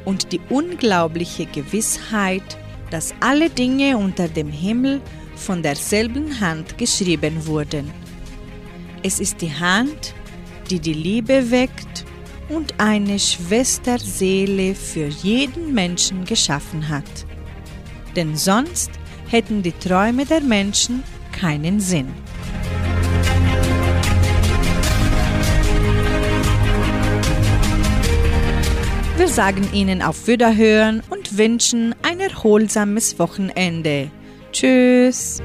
und 0.06 0.32
die 0.32 0.42
unglaubliche 0.50 1.46
Gewissheit, 1.46 2.58
dass 2.92 3.14
alle 3.20 3.50
Dinge 3.50 3.98
unter 3.98 4.28
dem 4.28 4.50
Himmel 4.50 5.02
von 5.36 5.64
derselben 5.64 6.40
Hand 6.40 6.78
geschrieben 6.78 7.46
wurden. 7.48 7.90
Es 9.02 9.20
ist 9.20 9.42
die 9.42 9.54
Hand, 9.54 10.14
die 10.70 10.80
die 10.80 10.94
Liebe 10.94 11.52
weckt 11.52 12.06
und 12.50 12.80
eine 12.80 13.20
Schwesterseele 13.20 14.76
für 14.76 15.08
jeden 15.08 15.74
Menschen 15.74 16.24
geschaffen 16.24 16.88
hat. 16.88 17.26
Denn 18.16 18.36
sonst 18.36 18.92
hätten 19.28 19.64
die 19.64 19.72
Träume 19.72 20.26
der 20.26 20.42
Menschen 20.42 21.04
keinen 21.32 21.80
Sinn. 21.80 22.08
Wir 29.18 29.28
sagen 29.28 29.68
Ihnen 29.74 30.02
auf 30.02 30.28
Wiederhören 30.28 31.02
und 31.10 31.38
wünschen 31.38 31.96
ein 32.02 32.20
erholsames 32.20 33.18
Wochenende. 33.20 34.12
Tschüss. 34.52 35.42